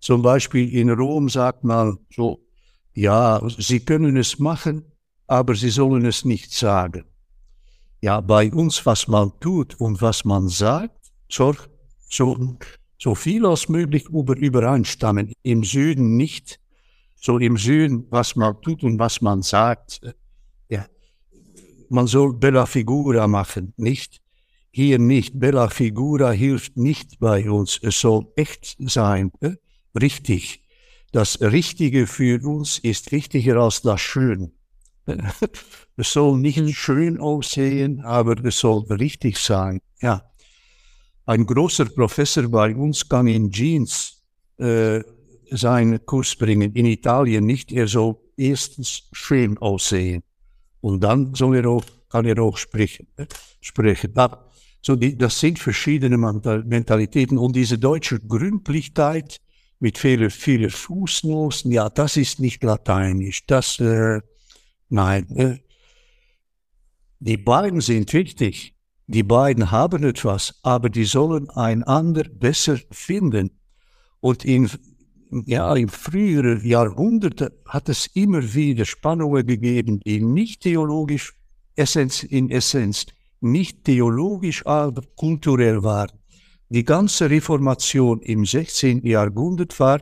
Zum 0.00 0.22
Beispiel 0.22 0.72
in 0.72 0.90
Rom 0.90 1.28
sagt 1.28 1.64
man 1.64 1.98
so, 2.14 2.40
ja, 2.94 3.42
Sie 3.58 3.80
können 3.80 4.16
es 4.16 4.38
machen, 4.38 4.84
aber 5.26 5.54
Sie 5.54 5.70
sollen 5.70 6.06
es 6.06 6.24
nicht 6.24 6.52
sagen. 6.52 7.04
Ja, 8.00 8.20
bei 8.20 8.52
uns, 8.52 8.86
was 8.86 9.08
man 9.08 9.32
tut 9.40 9.74
und 9.80 10.00
was 10.00 10.24
man 10.24 10.48
sagt, 10.48 11.12
soll 11.28 11.56
so, 12.08 12.56
so 12.98 13.14
viel 13.14 13.46
als 13.46 13.68
möglich 13.68 14.08
über, 14.08 14.36
übereinstammen. 14.36 15.32
Im 15.42 15.64
Süden 15.64 16.16
nicht. 16.16 16.60
So 17.14 17.38
im 17.38 17.56
Süden, 17.56 18.06
was 18.10 18.36
man 18.36 18.60
tut 18.60 18.82
und 18.82 18.98
was 18.98 19.20
man 19.20 19.42
sagt. 19.42 20.00
Ja, 20.68 20.86
man 21.88 22.06
soll 22.06 22.34
Bella 22.34 22.66
Figura 22.66 23.26
machen, 23.26 23.72
nicht? 23.76 24.20
Hier 24.70 24.98
nicht. 24.98 25.38
Bella 25.38 25.68
Figura 25.68 26.30
hilft 26.30 26.76
nicht 26.76 27.18
bei 27.18 27.50
uns. 27.50 27.78
Es 27.82 28.00
soll 28.00 28.26
echt 28.36 28.76
sein, 28.78 29.32
äh? 29.40 29.52
richtig. 29.98 30.62
Das 31.12 31.40
Richtige 31.40 32.06
für 32.06 32.42
uns 32.46 32.78
ist 32.78 33.10
wichtiger 33.12 33.56
als 33.56 33.82
das 33.82 34.00
Schön. 34.00 34.52
Es 35.98 36.12
soll 36.12 36.36
nicht 36.36 36.76
schön 36.76 37.18
aussehen, 37.18 38.02
aber 38.02 38.44
es 38.44 38.58
soll 38.58 38.84
richtig 38.92 39.38
sein. 39.38 39.80
Ja. 40.02 40.30
Ein 41.26 41.44
großer 41.44 41.86
Professor 41.86 42.48
bei 42.48 42.74
uns 42.74 43.08
kann 43.08 43.26
in 43.26 43.50
Jeans 43.50 44.22
äh, 44.58 45.02
seinen 45.50 46.06
Kurs 46.06 46.36
bringen. 46.36 46.72
In 46.72 46.86
Italien 46.86 47.44
nicht. 47.44 47.72
Er 47.72 47.88
soll 47.88 48.16
erstens 48.36 49.08
schön 49.12 49.58
aussehen. 49.58 50.22
Und 50.80 51.00
dann 51.02 51.34
soll 51.34 51.56
er 51.56 51.68
auch, 51.68 51.84
kann 52.08 52.26
er 52.26 52.40
auch 52.40 52.56
sprechen. 52.56 53.08
Äh, 53.16 53.26
sprechen. 53.60 54.14
So 54.82 54.94
die, 54.94 55.18
das 55.18 55.40
sind 55.40 55.58
verschiedene 55.58 56.16
Mentalitäten. 56.16 57.38
Und 57.38 57.56
diese 57.56 57.76
deutsche 57.76 58.20
Gründlichkeit 58.20 59.38
mit 59.80 59.98
vielen, 59.98 60.30
vielen 60.30 60.70
Fußnoten, 60.70 61.72
ja, 61.72 61.88
das 61.88 62.16
ist 62.16 62.38
nicht 62.38 62.62
lateinisch. 62.62 63.44
Das, 63.46 63.80
äh, 63.80 64.20
nein. 64.88 65.28
Äh, 65.36 65.58
die 67.18 67.36
beiden 67.36 67.80
sind 67.80 68.12
wichtig. 68.12 68.75
Die 69.08 69.22
beiden 69.22 69.70
haben 69.70 70.02
etwas, 70.02 70.58
aber 70.62 70.90
die 70.90 71.04
sollen 71.04 71.48
einander 71.50 72.24
besser 72.24 72.78
finden. 72.90 73.50
Und 74.20 74.44
in, 74.44 74.68
ja, 75.44 75.74
in 75.76 75.88
früheren 75.88 76.64
Jahrhunderten 76.66 77.50
hat 77.66 77.88
es 77.88 78.06
immer 78.14 78.42
wieder 78.54 78.84
Spannungen 78.84 79.46
gegeben, 79.46 80.00
die 80.00 80.20
nicht 80.20 80.62
theologisch 80.62 81.34
Essenz, 81.76 82.24
in 82.24 82.50
Essenz, 82.50 83.06
nicht 83.40 83.84
theologisch, 83.84 84.66
aber 84.66 85.02
kulturell 85.14 85.84
waren. 85.84 86.10
Die 86.68 86.84
ganze 86.84 87.30
Reformation 87.30 88.20
im 88.22 88.44
16. 88.44 89.06
Jahrhundert 89.06 89.78
war 89.78 90.00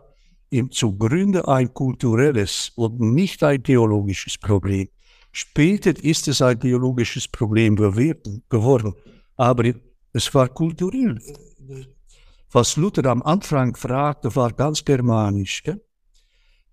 im 0.48 0.70
zugrunde 0.70 1.46
ein 1.46 1.74
kulturelles 1.74 2.72
und 2.76 3.00
nicht 3.00 3.42
ein 3.42 3.62
theologisches 3.62 4.38
Problem. 4.38 4.88
Später 5.36 5.92
ist 6.04 6.28
es 6.28 6.40
ein 6.40 6.60
theologisches 6.60 7.26
Problem 7.26 7.74
geworden, 7.74 8.94
aber 9.34 9.72
es 10.12 10.32
war 10.32 10.48
kulturell. 10.48 11.20
Was 12.52 12.76
Luther 12.76 13.04
am 13.06 13.20
Anfang 13.20 13.74
fragte, 13.74 14.36
war 14.36 14.52
ganz 14.52 14.84
germanisch. 14.84 15.64
Gell? 15.64 15.84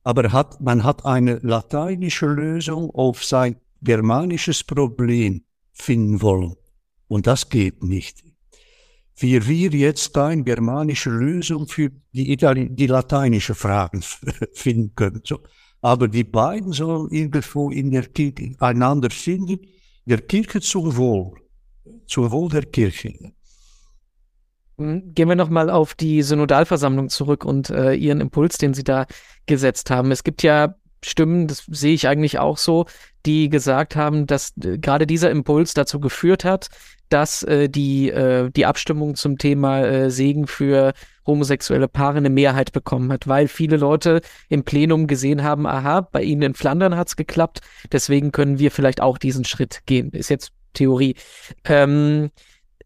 Aber 0.03 0.31
hat, 0.31 0.61
man 0.61 0.83
hat 0.83 1.05
eine 1.05 1.39
lateinische 1.41 2.27
Lösung 2.27 2.91
auf 2.91 3.25
sein 3.25 3.55
germanisches 3.81 4.63
Problem 4.63 5.43
finden 5.73 6.21
wollen. 6.21 6.55
Und 7.07 7.25
das 7.25 7.49
geht 7.49 7.81
nicht. 7.81 8.23
Wie 9.15 9.47
wir 9.47 9.71
jetzt 9.71 10.15
eine 10.19 10.43
germanische 10.43 11.09
Lösung 11.09 11.67
für 11.67 11.89
die, 12.13 12.31
Itali 12.31 12.69
die 12.69 12.85
lateinische 12.85 13.55
Fragen 13.55 14.03
finden 14.53 14.93
können. 14.93 15.21
So. 15.25 15.39
Aber 15.81 16.07
die 16.07 16.23
beiden 16.23 16.73
sollen 16.73 17.09
irgendwo 17.09 17.71
in 17.71 17.91
der 17.91 18.03
Kirche 18.03 18.55
einander 18.59 19.09
finden, 19.09 19.59
der 20.05 20.21
Kirche 20.21 20.61
zum 20.61 20.95
Wohl, 20.95 21.33
zum 22.07 22.31
Wohl 22.31 22.49
der 22.49 22.65
Kirche. 22.65 23.33
Hm, 24.77 25.13
gehen 25.13 25.29
wir 25.29 25.35
nochmal 25.35 25.69
auf 25.69 25.95
die 25.95 26.21
Synodalversammlung 26.21 27.09
zurück 27.09 27.45
und 27.45 27.69
äh, 27.69 27.93
Ihren 27.93 28.21
Impuls, 28.21 28.57
den 28.57 28.73
Sie 28.73 28.83
da 28.83 29.05
gesetzt 29.45 29.89
haben. 29.89 30.11
Es 30.11 30.23
gibt 30.23 30.43
ja 30.43 30.75
Stimmen, 31.03 31.47
das 31.47 31.65
sehe 31.67 31.93
ich 31.93 32.07
eigentlich 32.07 32.37
auch 32.37 32.57
so, 32.57 32.85
die 33.25 33.49
gesagt 33.49 33.95
haben, 33.95 34.27
dass 34.27 34.53
äh, 34.63 34.77
gerade 34.77 35.07
dieser 35.07 35.31
Impuls 35.31 35.73
dazu 35.73 35.99
geführt 35.99 36.43
hat, 36.43 36.69
dass 37.09 37.43
äh, 37.43 37.69
die, 37.69 38.09
äh, 38.09 38.49
die 38.49 38.65
Abstimmung 38.65 39.15
zum 39.15 39.37
Thema 39.37 39.81
äh, 39.81 40.09
Segen 40.09 40.47
für 40.47 40.93
homosexuelle 41.25 41.87
Paare 41.87 42.17
eine 42.17 42.29
Mehrheit 42.29 42.71
bekommen 42.71 43.11
hat, 43.11 43.27
weil 43.27 43.47
viele 43.47 43.77
Leute 43.77 44.21
im 44.49 44.63
Plenum 44.63 45.07
gesehen 45.07 45.43
haben, 45.43 45.67
aha, 45.67 46.01
bei 46.01 46.23
ihnen 46.23 46.41
in 46.41 46.53
Flandern 46.53 46.95
hat's 46.95 47.15
geklappt, 47.15 47.61
deswegen 47.91 48.31
können 48.31 48.59
wir 48.59 48.71
vielleicht 48.71 49.01
auch 49.01 49.17
diesen 49.17 49.45
Schritt 49.45 49.81
gehen. 49.85 50.11
Ist 50.11 50.29
jetzt 50.29 50.51
Theorie. 50.73 51.15
Ähm, 51.65 52.31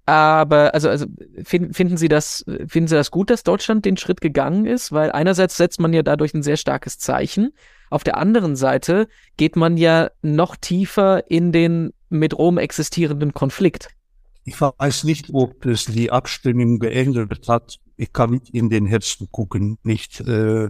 aber 0.06 0.74
also, 0.74 0.90
also 0.90 1.08
find, 1.44 1.76
finden 1.76 1.98
Sie 1.98 2.08
das, 2.08 2.46
finden 2.68 2.88
Sie 2.88 2.96
das 2.96 3.10
gut, 3.10 3.30
dass 3.30 3.44
Deutschland 3.44 3.86
den 3.86 3.98
Schritt 3.98 4.22
gegangen 4.22 4.66
ist? 4.66 4.92
Weil 4.92 5.12
einerseits 5.12 5.58
setzt 5.58 5.80
man 5.80 5.94
ja 5.94 6.04
dadurch 6.04 6.34
ein 6.34 6.44
sehr 6.44 6.58
starkes 6.58 7.00
Zeichen. 7.00 7.54
Auf 7.90 8.04
der 8.04 8.18
anderen 8.18 8.56
Seite 8.56 9.08
geht 9.38 9.56
man 9.56 9.78
ja 9.78 10.10
noch 10.22 10.56
tiefer 10.56 11.30
in 11.30 11.52
den 11.52 11.94
mit 12.10 12.38
Rom 12.38 12.58
existierenden 12.58 13.34
Konflikt. 13.34 13.90
Ich 14.44 14.60
weiß 14.62 15.06
nicht, 15.06 15.32
ob 15.34 15.66
es 15.66 15.86
die 15.86 16.12
Abstimmung 16.12 16.80
geändert 16.80 17.48
hat. 17.48 17.78
Ich 17.98 18.14
kann 18.14 18.32
nicht 18.32 18.50
in 18.50 18.70
den 18.70 18.86
Herzen 18.86 19.28
gucken, 19.32 19.78
nicht. 19.84 20.20
Äh, 20.22 20.70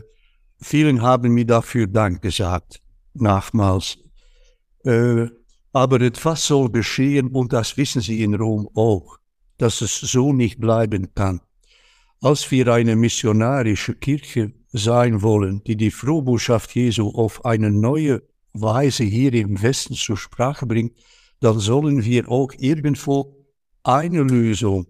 vielen 0.61 1.01
haben 1.01 1.33
mir 1.33 1.45
dafür 1.45 1.87
Dank 1.87 2.21
gesagt, 2.21 2.81
nachmals. 3.13 3.97
Äh, 4.85 5.27
aber 5.73 5.99
etwas 5.99 6.47
soll 6.47 6.69
geschehen 6.69 7.27
und 7.27 7.51
das 7.51 7.75
wissen 7.75 8.01
Sie 8.01 8.23
in 8.23 8.33
Rom 8.35 8.69
auch, 8.75 9.17
dass 9.57 9.81
es 9.81 9.99
so 9.99 10.31
nicht 10.31 10.59
bleiben 10.61 11.13
kann. 11.13 11.41
Als 12.21 12.49
wir 12.49 12.71
eine 12.71 12.95
missionarische 12.95 13.93
Kirche 13.95 14.53
sein 14.75 15.21
wollen, 15.21 15.63
die 15.63 15.77
die 15.77 15.91
Frohbotschaft 15.91 16.75
Jesu 16.75 17.09
auf 17.09 17.45
eine 17.45 17.71
neue 17.71 18.21
Weise 18.53 19.03
hier 19.03 19.33
im 19.33 19.61
Westen 19.61 19.95
zur 19.95 20.17
Sprache 20.17 20.65
bringt, 20.65 20.93
dann 21.39 21.59
sollen 21.59 22.03
wir 22.03 22.29
auch 22.29 22.51
irgendwo 22.57 23.35
eine 23.83 24.23
Lösung 24.23 24.87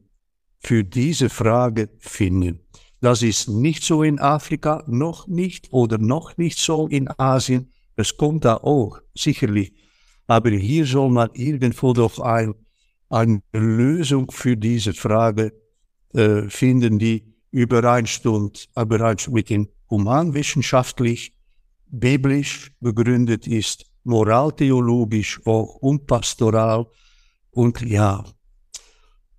für 0.59 0.83
diese 0.83 1.29
Frage 1.29 1.89
finden. 1.99 2.61
Das 3.01 3.21
ist 3.21 3.49
nicht 3.49 3.83
so 3.83 4.01
in 4.01 4.19
Afrika, 4.19 4.83
noch 4.87 5.27
nicht 5.27 5.71
oder 5.71 5.97
noch 5.97 6.37
nicht 6.37 6.57
so 6.57 6.87
in 6.87 7.07
Asien. 7.19 7.71
Es 7.95 8.17
kommt 8.17 8.45
da 8.45 8.55
auch, 8.55 8.99
sicherlich. 9.13 9.73
Aber 10.27 10.49
hier 10.49 10.85
soll 10.85 11.11
man 11.11 11.29
irgendwo 11.33 11.93
doch 11.93 12.19
ein, 12.19 12.55
eine 13.09 13.41
Lösung 13.53 14.31
für 14.31 14.57
diese 14.57 14.93
Frage 14.93 15.53
äh, 16.13 16.49
finden, 16.49 16.97
die 16.97 17.35
übereinstimmt, 17.51 18.69
übereinstimmt 18.75 19.35
mit 19.35 19.49
dem 19.49 19.69
humanwissenschaftlich, 19.89 21.33
biblisch 21.87 22.71
begründet 22.79 23.47
ist, 23.47 23.85
moraltheologisch 24.03 25.41
auch 25.45 25.75
und 25.75 26.07
pastoral. 26.07 26.85
Und 27.51 27.81
ja, 27.81 28.23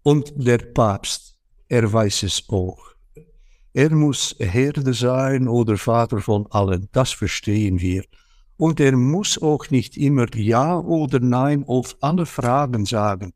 und 0.03 0.33
der 0.37 0.59
Papst, 0.59 1.37
er 1.69 1.93
weiß 1.93 2.23
es 2.23 2.45
auch. 2.49 2.79
Er 3.73 3.91
muss 3.91 4.35
Herde 4.39 4.95
sein 4.95 5.49
oder 5.49 5.77
Vater 5.77 6.21
von 6.21 6.47
allen, 6.51 6.89
das 6.93 7.13
verstehen 7.13 7.81
wir. 7.81 8.05
Und 8.57 8.81
er 8.81 8.97
muss 8.97 9.41
auch 9.43 9.69
nicht 9.71 9.97
immer 9.97 10.35
Ja 10.35 10.79
oder 10.79 11.21
Nein 11.21 11.65
auf 11.67 11.97
alle 12.01 12.25
Fragen 12.25 12.87
sagen. 12.87 13.35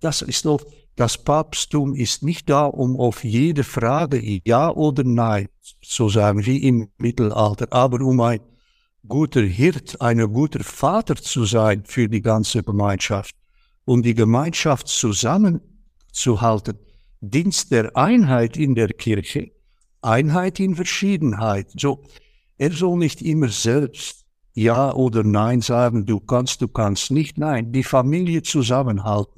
Das 0.00 0.20
ist 0.20 0.44
doch, 0.44 0.60
das 0.98 1.16
Papsttum 1.16 1.94
ist 1.94 2.24
nicht 2.24 2.50
da, 2.50 2.64
um 2.64 2.98
auf 2.98 3.22
jede 3.22 3.62
Frage 3.62 4.20
Ja 4.44 4.68
oder 4.68 5.04
Nein 5.04 5.48
zu 5.80 6.08
sagen, 6.08 6.44
wie 6.44 6.58
im 6.58 6.88
Mittelalter, 6.98 7.68
aber 7.70 8.00
um 8.04 8.20
ein 8.20 8.40
guter 9.06 9.42
Hirt, 9.42 10.00
ein 10.00 10.18
guter 10.32 10.64
Vater 10.64 11.14
zu 11.14 11.44
sein 11.44 11.84
für 11.84 12.08
die 12.08 12.20
ganze 12.20 12.64
Gemeinschaft, 12.64 13.36
um 13.84 14.02
die 14.02 14.14
Gemeinschaft 14.14 14.88
zusammen 14.88 15.60
zu 16.10 16.40
halten. 16.40 16.76
Dienst 17.20 17.70
der 17.70 17.96
Einheit 17.96 18.56
in 18.56 18.74
der 18.74 18.88
Kirche, 18.88 19.52
Einheit 20.02 20.58
in 20.58 20.74
Verschiedenheit. 20.74 21.70
So, 21.76 22.02
er 22.56 22.72
soll 22.72 22.98
nicht 22.98 23.22
immer 23.22 23.50
selbst 23.50 24.24
Ja 24.52 24.92
oder 24.92 25.22
Nein 25.22 25.60
sagen, 25.60 26.06
du 26.06 26.18
kannst, 26.18 26.60
du 26.60 26.66
kannst 26.66 27.12
nicht. 27.12 27.38
Nein, 27.38 27.70
die 27.70 27.84
Familie 27.84 28.42
zusammenhalten. 28.42 29.37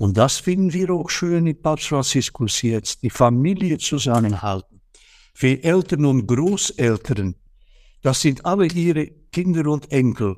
Und 0.00 0.16
das 0.16 0.38
finden 0.38 0.72
wir 0.72 0.88
auch 0.92 1.10
schön 1.10 1.46
in 1.46 1.60
Papst 1.60 1.88
Franziskus 1.88 2.62
jetzt, 2.62 3.02
die 3.02 3.10
Familie 3.10 3.76
zusammenhalten. 3.76 4.80
Für 5.34 5.62
Eltern 5.62 6.06
und 6.06 6.26
Großeltern, 6.26 7.34
Das 8.00 8.22
sind 8.22 8.46
alle 8.46 8.66
ihre 8.66 9.08
Kinder 9.30 9.70
und 9.70 9.92
Enkel. 9.92 10.36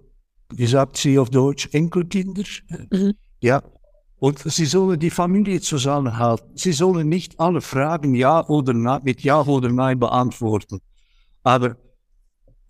Wie 0.52 0.66
sagt 0.66 0.96
sie 0.96 1.16
auf 1.16 1.30
Deutsch? 1.30 1.68
Enkelkinder? 1.70 2.42
Mhm. 2.90 3.12
Ja. 3.40 3.62
Und 4.16 4.40
sie 4.40 4.66
sollen 4.66 4.98
die 4.98 5.10
Familie 5.10 5.60
zusammenhalten. 5.60 6.56
Sie 6.56 6.72
sollen 6.72 7.08
nicht 7.08 7.38
alle 7.38 7.60
Fragen 7.60 8.16
ja 8.16 8.44
oder 8.48 8.72
nein, 8.74 9.02
mit 9.04 9.22
ja 9.22 9.42
oder 9.42 9.68
nein 9.68 10.00
beantworten. 10.00 10.80
Aber 11.44 11.76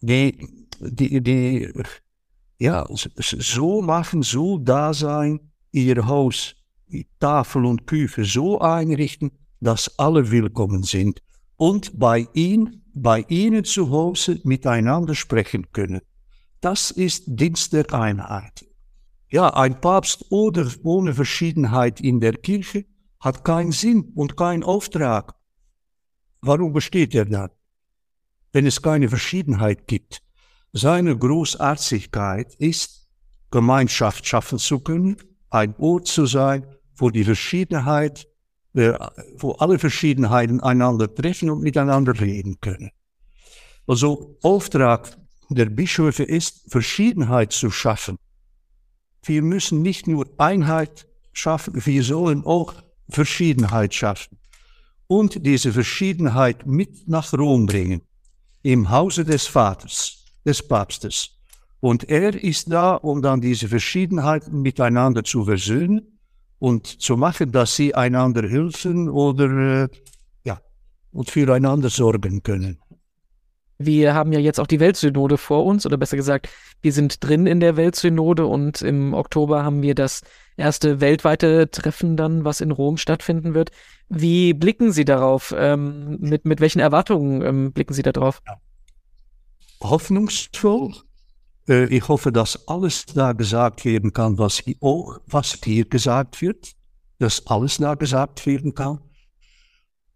die, 0.02 0.36
die, 0.78 1.22
die, 1.22 1.72
ja, 2.58 2.86
so 3.16 3.80
machen, 3.80 4.22
so 4.22 4.58
da 4.58 4.92
sein, 4.92 5.40
ihr 5.70 6.06
Haus, 6.06 6.54
Tafel 7.18 7.64
und 7.64 7.86
Küche 7.86 8.24
so 8.24 8.60
einrichten, 8.60 9.30
dass 9.60 9.98
alle 9.98 10.30
willkommen 10.30 10.82
sind 10.82 11.22
und 11.56 11.98
bei 11.98 12.26
ihnen, 12.34 12.84
bei 12.94 13.24
ihnen 13.28 13.64
zu 13.64 13.90
Hause 13.90 14.40
miteinander 14.44 15.14
sprechen 15.14 15.70
können. 15.72 16.00
Das 16.60 16.90
ist 16.90 17.24
Dienst 17.26 17.72
der 17.72 17.92
Einheit. 17.92 18.64
Ja, 19.30 19.48
ein 19.54 19.80
Papst 19.80 20.26
oder 20.30 20.70
ohne 20.82 21.14
Verschiedenheit 21.14 22.00
in 22.00 22.20
der 22.20 22.34
Kirche 22.34 22.84
hat 23.20 23.44
keinen 23.44 23.72
Sinn 23.72 24.12
und 24.14 24.36
keinen 24.36 24.62
Auftrag. 24.62 25.34
Warum 26.40 26.72
besteht 26.72 27.14
er 27.14 27.24
dann? 27.24 27.50
Wenn 28.52 28.66
es 28.66 28.82
keine 28.82 29.08
Verschiedenheit 29.08 29.86
gibt. 29.86 30.22
Seine 30.72 31.16
Großartigkeit 31.16 32.54
ist, 32.56 33.08
Gemeinschaft 33.50 34.26
schaffen 34.26 34.58
zu 34.58 34.80
können, 34.80 35.16
ein 35.50 35.74
Ort 35.78 36.08
zu 36.08 36.26
sein, 36.26 36.66
wo 36.96 37.10
die 37.10 37.24
Verschiedenheit, 37.24 38.28
äh, 38.74 38.92
wo 39.36 39.52
alle 39.52 39.78
Verschiedenheiten 39.78 40.60
einander 40.60 41.12
treffen 41.12 41.50
und 41.50 41.62
miteinander 41.62 42.18
reden 42.18 42.58
können. 42.60 42.90
Also 43.86 44.38
Auftrag 44.42 45.16
der 45.48 45.66
Bischöfe 45.66 46.22
ist, 46.22 46.70
Verschiedenheit 46.70 47.52
zu 47.52 47.70
schaffen. 47.70 48.16
Wir 49.24 49.42
müssen 49.42 49.82
nicht 49.82 50.06
nur 50.06 50.26
Einheit 50.38 51.06
schaffen, 51.32 51.84
wir 51.84 52.02
sollen 52.02 52.44
auch 52.44 52.74
Verschiedenheit 53.08 53.94
schaffen. 53.94 54.38
Und 55.06 55.44
diese 55.46 55.72
Verschiedenheit 55.72 56.66
mit 56.66 57.08
nach 57.08 57.32
Rom 57.32 57.66
bringen, 57.66 58.02
im 58.62 58.90
Hause 58.90 59.24
des 59.24 59.46
Vaters, 59.46 60.24
des 60.44 60.66
Papstes. 60.66 61.30
Und 61.80 62.08
er 62.08 62.42
ist 62.42 62.72
da, 62.72 62.94
um 62.94 63.20
dann 63.22 63.40
diese 63.40 63.68
Verschiedenheiten 63.68 64.62
miteinander 64.62 65.24
zu 65.24 65.44
versöhnen 65.44 66.20
und 66.62 66.86
zu 66.86 67.16
machen, 67.16 67.50
dass 67.50 67.74
sie 67.74 67.92
einander 67.92 68.48
helfen 68.48 69.08
oder 69.08 69.82
äh, 69.82 69.88
ja, 70.44 70.60
und 71.10 71.28
füreinander 71.28 71.90
sorgen 71.90 72.44
können. 72.44 72.78
Wir 73.78 74.14
haben 74.14 74.32
ja 74.32 74.38
jetzt 74.38 74.60
auch 74.60 74.68
die 74.68 74.78
Weltsynode 74.78 75.38
vor 75.38 75.64
uns, 75.64 75.84
oder 75.86 75.96
besser 75.96 76.16
gesagt, 76.16 76.48
wir 76.80 76.92
sind 76.92 77.24
drin 77.24 77.48
in 77.48 77.58
der 77.58 77.76
Weltsynode 77.76 78.46
und 78.46 78.80
im 78.80 79.12
Oktober 79.12 79.64
haben 79.64 79.82
wir 79.82 79.96
das 79.96 80.20
erste 80.56 81.00
weltweite 81.00 81.68
Treffen 81.68 82.16
dann, 82.16 82.44
was 82.44 82.60
in 82.60 82.70
Rom 82.70 82.96
stattfinden 82.96 83.54
wird. 83.54 83.72
Wie 84.08 84.54
blicken 84.54 84.92
Sie 84.92 85.04
darauf? 85.04 85.52
Ähm, 85.58 86.18
mit, 86.20 86.44
mit 86.44 86.60
welchen 86.60 86.78
Erwartungen 86.78 87.42
ähm, 87.42 87.72
blicken 87.72 87.92
Sie 87.92 88.02
darauf? 88.02 88.40
Hoffnungsvoll. 89.82 90.92
Äh, 91.68 91.86
ich 91.86 92.08
hoffe, 92.08 92.32
dass 92.32 92.68
alles 92.68 93.06
da 93.06 93.32
gesagt 93.32 93.84
werden 93.84 94.12
kann, 94.12 94.38
was 94.38 94.62
auch, 94.80 95.18
was 95.26 95.58
hier 95.64 95.84
gesagt 95.84 96.40
wird. 96.42 96.72
Dass 97.18 97.46
alles 97.46 97.78
da 97.78 97.94
gesagt 97.94 98.46
werden 98.46 98.74
kann. 98.74 99.00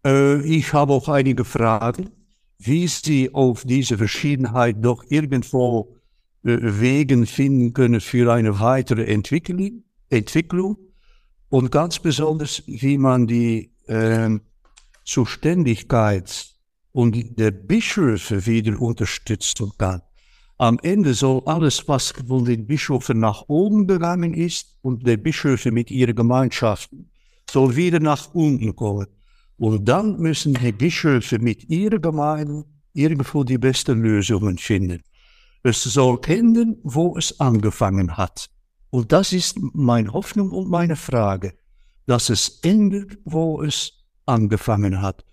Äh, 0.04 0.40
ich 0.42 0.72
habe 0.72 0.92
auch 0.92 1.09
einige 1.09 1.44
Fragen 1.44 2.11
wie 2.59 2.87
sie 2.88 3.32
auf 3.35 3.64
diese 3.64 3.98
Verschiedenheit 3.98 4.76
doch 4.80 5.04
irgendwo 5.09 5.96
äh, 6.44 6.59
Wegen 6.61 7.26
finden 7.26 7.72
können 7.72 8.00
für 8.00 8.32
eine 8.32 8.59
weitere 8.61 9.04
Entwicklung, 9.04 9.85
Entwicklung 10.09 10.76
und 11.48 11.70
ganz 11.70 11.98
besonders, 11.98 12.62
wie 12.66 12.98
man 12.98 13.26
die 13.26 13.72
äh, 13.87 14.30
Zuständigkeit 15.04 16.46
und 16.92 17.38
der 17.38 17.50
Bischöfe 17.50 18.46
wieder 18.46 18.80
unterstützen 18.80 19.70
kann. 19.76 20.02
Am 20.58 20.78
Ende 20.82 21.12
soll 21.12 21.42
alles, 21.44 21.86
was 21.86 22.12
von 22.26 22.46
den 22.46 22.66
Bischöfen 22.66 23.20
nach 23.20 23.44
oben 23.48 23.86
gegangen 23.86 24.32
ist 24.32 24.78
und 24.80 25.06
der 25.06 25.18
Bischöfe 25.18 25.70
mit 25.70 25.90
ihren 25.90 26.14
Gemeinschaften, 26.14 27.10
soll 27.50 27.76
wieder 27.76 28.00
nach 28.00 28.34
unten 28.34 28.74
kommen. 28.74 29.06
Und 29.58 29.86
dann 29.86 30.18
müssen 30.18 30.54
die 30.54 30.72
Bischöfe 30.72 31.38
mit 31.38 31.68
ihrer 31.68 31.98
Gemeinde 31.98 32.64
irgendwo 32.94 33.44
die 33.44 33.58
besten 33.58 34.00
Lösungen 34.00 34.56
finden. 34.56 35.02
Es 35.62 35.82
soll 35.82 36.18
enden, 36.26 36.78
wo 36.82 37.16
es 37.18 37.38
angefangen 37.38 38.16
hat. 38.16 38.48
Und 38.90 39.12
das 39.12 39.34
ist 39.34 39.58
meine 39.74 40.12
Hoffnung 40.12 40.52
und 40.52 40.70
meine 40.70 40.96
Frage, 40.96 41.54
dass 42.06 42.30
es 42.30 42.60
endet, 42.62 43.18
wo 43.24 43.62
es 43.62 43.92
angefangen 44.24 45.02
hat. 45.02 45.24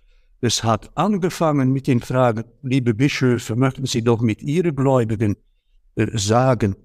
Es 0.44 0.62
hat 0.62 0.90
angefangen 0.94 1.72
mit 1.72 1.86
den 1.86 2.02
Fragen, 2.02 2.44
liebe 2.60 2.92
Bischöfe, 2.92 3.56
möchten 3.56 3.86
Sie 3.86 4.02
doch 4.02 4.20
mit 4.20 4.42
Ihren 4.42 4.76
Gläubigen 4.76 5.36
äh, 5.96 6.18
sagen, 6.18 6.76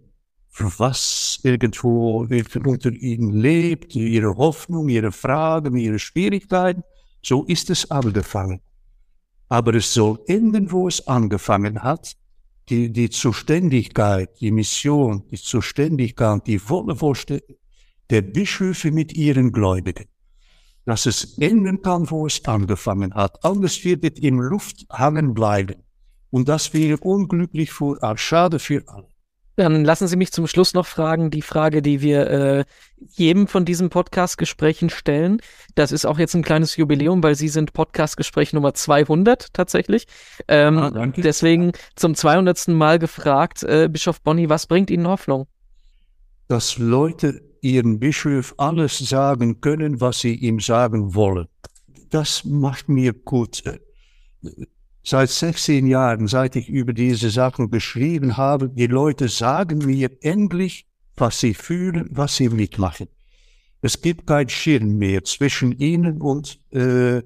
was 0.57 1.41
irgendwo 1.43 2.25
unter 2.65 2.91
ihnen 2.91 3.33
lebt, 3.33 3.97
ihre 3.97 4.37
Hoffnung, 4.37 4.87
ihre 4.87 5.11
Fragen, 5.11 5.75
ihre 5.75 5.99
Schwierigkeiten. 5.99 6.83
So 7.21 7.43
ist 7.43 7.69
es 7.69 7.91
angefangen. 7.91 8.61
Aber 9.49 9.73
es 9.75 9.93
soll 9.93 10.19
enden, 10.27 10.71
wo 10.71 10.87
es 10.87 11.05
angefangen 11.05 11.83
hat. 11.83 12.15
Die, 12.69 12.93
die 12.93 13.09
Zuständigkeit, 13.09 14.39
die 14.39 14.51
Mission, 14.51 15.23
die 15.31 15.37
Zuständigkeit, 15.37 16.47
die 16.47 16.59
volle 16.59 16.95
Vorstellung 16.95 17.57
der 18.09 18.21
Bischöfe 18.21 18.89
mit 18.91 19.17
ihren 19.17 19.51
Gläubigen. 19.51 20.05
Dass 20.89 21.05
es 21.05 21.37
enden 21.37 21.83
kann, 21.83 22.09
wo 22.09 22.25
es 22.25 22.43
angefangen 22.45 23.13
hat. 23.13 23.45
Anders 23.45 23.85
wird 23.85 24.03
es 24.03 24.19
in 24.23 24.39
Luft 24.39 24.87
hangen 24.91 25.35
bleiben. 25.35 25.75
Und 26.31 26.49
das 26.49 26.73
wäre 26.73 26.97
unglücklich 26.97 27.71
für, 27.71 27.99
schade 28.17 28.57
für 28.57 28.81
alle. 28.87 29.07
Dann 29.55 29.85
lassen 29.85 30.07
Sie 30.07 30.15
mich 30.15 30.31
zum 30.31 30.47
Schluss 30.47 30.73
noch 30.73 30.87
fragen, 30.87 31.29
die 31.29 31.43
Frage, 31.43 31.83
die 31.83 32.01
wir 32.01 32.27
äh, 32.27 32.65
jedem 32.97 33.45
von 33.45 33.65
diesen 33.65 33.91
Podcast-Gesprächen 33.91 34.89
stellen. 34.89 35.41
Das 35.75 35.91
ist 35.91 36.05
auch 36.05 36.17
jetzt 36.17 36.33
ein 36.33 36.41
kleines 36.41 36.75
Jubiläum, 36.75 37.21
weil 37.21 37.35
Sie 37.35 37.49
sind 37.49 37.73
Podcast-Gespräch 37.73 38.53
Nummer 38.53 38.73
200 38.73 39.53
tatsächlich. 39.53 40.07
Ähm, 40.47 40.79
ah, 40.79 40.89
danke. 40.89 41.21
Deswegen 41.21 41.73
zum 41.95 42.15
200. 42.15 42.69
Mal 42.69 42.97
gefragt, 42.97 43.61
äh, 43.61 43.89
Bischof 43.91 44.21
Bonny, 44.21 44.49
was 44.49 44.65
bringt 44.65 44.89
Ihnen 44.89 45.07
Hoffnung? 45.07 45.45
Dass 46.47 46.79
Leute 46.79 47.48
ihren 47.61 47.99
Bischof 47.99 48.53
alles 48.57 48.97
sagen 48.97 49.61
können, 49.61 50.01
was 50.01 50.19
sie 50.19 50.35
ihm 50.35 50.59
sagen 50.59 51.15
wollen. 51.15 51.47
Das 52.09 52.43
macht 52.43 52.89
mir 52.89 53.13
gut 53.13 53.63
seit 55.03 55.29
16 55.29 55.87
Jahren, 55.87 56.27
seit 56.27 56.55
ich 56.55 56.69
über 56.69 56.93
diese 56.93 57.29
Sachen 57.29 57.71
geschrieben 57.71 58.37
habe, 58.37 58.69
die 58.69 58.87
Leute 58.87 59.27
sagen 59.27 59.79
mir 59.79 60.11
endlich, 60.21 60.87
was 61.15 61.39
sie 61.39 61.53
fühlen, 61.53 62.07
was 62.11 62.35
sie 62.37 62.49
mitmachen. 62.49 63.07
Es 63.81 64.01
gibt 64.01 64.27
kein 64.27 64.49
Schirm 64.49 64.97
mehr 64.97 65.23
zwischen 65.23 65.71
ihnen 65.71 66.21
und, 66.21 66.59
äh, 66.71 67.21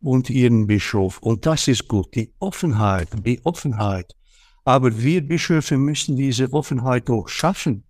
und 0.00 0.30
ihrem 0.30 0.66
Bischof. 0.66 1.18
Und 1.18 1.46
das 1.46 1.68
ist 1.68 1.88
gut. 1.88 2.14
Die 2.14 2.32
Offenheit, 2.38 3.08
die 3.24 3.40
Offenheit. 3.44 4.14
Aber 4.64 5.02
wir 5.02 5.26
Bischöfe 5.26 5.76
müssen 5.76 6.16
diese 6.16 6.52
Offenheit 6.52 7.10
auch 7.10 7.28
schaffen. 7.28 7.84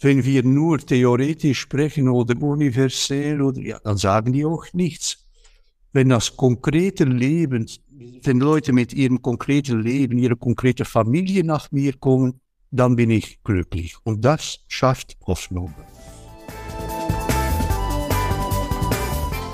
Wenn 0.00 0.24
wir 0.24 0.42
nur 0.42 0.78
theoretisch 0.78 1.60
sprechen 1.60 2.08
oder 2.08 2.40
universell 2.40 3.42
oder, 3.42 3.60
ja, 3.60 3.78
dann 3.84 3.96
sagen 3.96 4.32
die 4.32 4.44
auch 4.44 4.64
nichts. 4.72 5.26
Wenn 5.92 6.08
das 6.08 6.36
konkrete 6.36 7.04
Leben 7.04 7.66
wenn 8.22 8.40
Leute 8.40 8.72
mit 8.72 8.92
ihrem 8.92 9.20
konkreten 9.20 9.82
Leben, 9.82 10.18
ihrer 10.18 10.36
konkreten 10.36 10.84
Familie 10.84 11.44
nach 11.44 11.70
mir 11.70 11.92
kommen, 11.98 12.40
dann 12.70 12.96
bin 12.96 13.10
ich 13.10 13.42
glücklich. 13.42 13.96
Und 14.04 14.24
das 14.24 14.60
schafft 14.68 15.16
Hoffnung. 15.26 15.74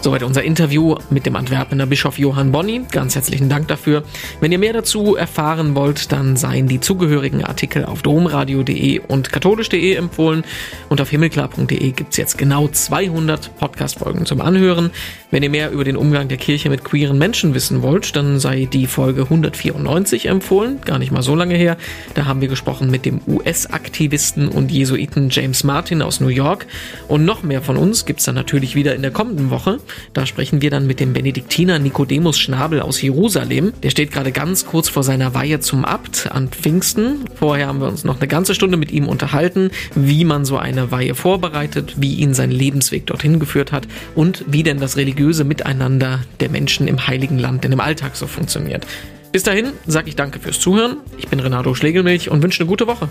Soweit 0.07 0.23
unser 0.23 0.45
Interview 0.45 0.95
mit 1.11 1.27
dem 1.27 1.35
Antwerpener 1.35 1.85
Bischof 1.85 2.17
Johann 2.17 2.53
Bonny. 2.53 2.83
Ganz 2.93 3.17
herzlichen 3.17 3.49
Dank 3.49 3.67
dafür. 3.67 4.05
Wenn 4.39 4.53
ihr 4.53 4.59
mehr 4.61 4.73
dazu 4.73 5.17
erfahren 5.17 5.75
wollt, 5.75 6.13
dann 6.13 6.37
seien 6.37 6.69
die 6.69 6.79
zugehörigen 6.79 7.43
Artikel 7.43 7.85
auf 7.85 8.03
domradio.de 8.03 9.01
und 9.01 9.33
katholisch.de 9.33 9.95
empfohlen. 9.95 10.45
Und 10.89 11.01
auf 11.01 11.11
himmelklar.de 11.11 11.91
gibt 11.91 12.13
es 12.13 12.19
jetzt 12.19 12.39
genau 12.39 12.69
200 12.69 13.57
Podcast-Folgen 13.57 14.27
zum 14.27 14.43
Anhören. 14.43 14.93
Wenn 15.33 15.43
ihr 15.43 15.51
mehr 15.51 15.73
über 15.73 15.83
den 15.83 15.97
Umgang 15.97 16.29
der 16.29 16.39
Kirche 16.39 16.71
mit 16.71 16.85
queeren 16.85 17.19
Menschen 17.19 17.53
wissen 17.53 17.83
wollt, 17.83 18.15
dann 18.15 18.39
sei 18.39 18.69
die 18.73 18.87
Folge 18.87 19.23
194 19.23 20.27
empfohlen. 20.27 20.79
Gar 20.85 21.01
nicht 21.01 21.11
mal 21.11 21.23
so 21.23 21.35
lange 21.35 21.57
her. 21.57 21.79
Da 22.15 22.27
haben 22.27 22.41
wir 22.41 22.47
gesprochen 22.47 22.93
mit 22.93 23.07
dem 23.07 23.21
US-Aktivisten 23.27 24.47
und 24.47 24.71
Jesuiten 24.71 25.31
James 25.31 25.65
Martin 25.65 26.01
aus 26.01 26.21
New 26.21 26.29
York. 26.29 26.69
Und 27.09 27.25
noch 27.25 27.43
mehr 27.43 27.61
von 27.61 27.77
uns 27.77 28.07
gibt 28.07 28.21
es 28.21 28.27
dann 28.27 28.37
natürlich 28.37 28.77
wieder 28.77 28.95
in 28.95 29.03
der 29.03 29.11
kommenden 29.11 29.51
Woche. 29.51 29.81
Da 30.13 30.27
sprechen 30.27 30.63
wir 30.63 30.71
dann 30.71 30.87
mit 30.87 31.01
dem 31.01 31.13
Benediktiner 31.13 31.79
Nikodemus 31.79 32.39
Schnabel 32.39 32.81
aus 32.81 33.01
Jerusalem. 33.01 33.73
Der 33.83 33.91
steht 33.91 34.13
gerade 34.13 34.33
ganz 34.33 34.67
kurz 34.67 34.89
vor 34.89 35.03
seiner 35.03 35.35
Weihe 35.35 35.61
zum 35.61 35.85
Abt 35.85 36.31
an 36.31 36.49
Pfingsten. 36.49 37.25
Vorher 37.35 37.69
haben 37.69 37.81
wir 37.81 37.89
uns 37.89 38.05
noch 38.05 38.19
eine 38.19 38.29
ganze 38.29 38.55
Stunde 38.55 38.77
mit 38.77 38.91
ihm 38.93 39.09
unterhalten, 39.09 39.71
wie 39.95 40.25
man 40.25 40.45
so 40.45 40.59
eine 40.59 40.91
Weihe 40.91 41.15
vorbereitet, 41.15 41.95
wie 41.97 42.15
ihn 42.15 42.35
sein 42.35 42.51
Lebensweg 42.51 43.07
dorthin 43.07 43.39
geführt 43.39 43.73
hat 43.73 43.87
und 44.15 44.45
wie 44.47 44.63
denn 44.63 44.79
das 44.79 44.97
religiöse 44.97 45.45
Miteinander 45.45 46.21
der 46.41 46.51
Menschen 46.51 46.89
im 46.89 47.07
Heiligen 47.07 47.39
Land 47.39 47.65
denn 47.65 47.73
im 47.73 47.81
Alltag 47.81 48.17
so 48.17 48.27
funktioniert. 48.27 48.87
Bis 49.33 49.43
dahin 49.43 49.73
sage 49.87 50.09
ich 50.09 50.17
danke 50.17 50.39
fürs 50.39 50.61
Zuhören. 50.61 50.99
Ich 51.19 51.29
bin 51.29 51.41
Renato 51.41 51.75
Schlegelmilch 51.75 52.31
und 52.31 52.43
wünsche 52.43 52.63
eine 52.63 52.69
gute 52.71 52.87
Woche. 52.87 53.09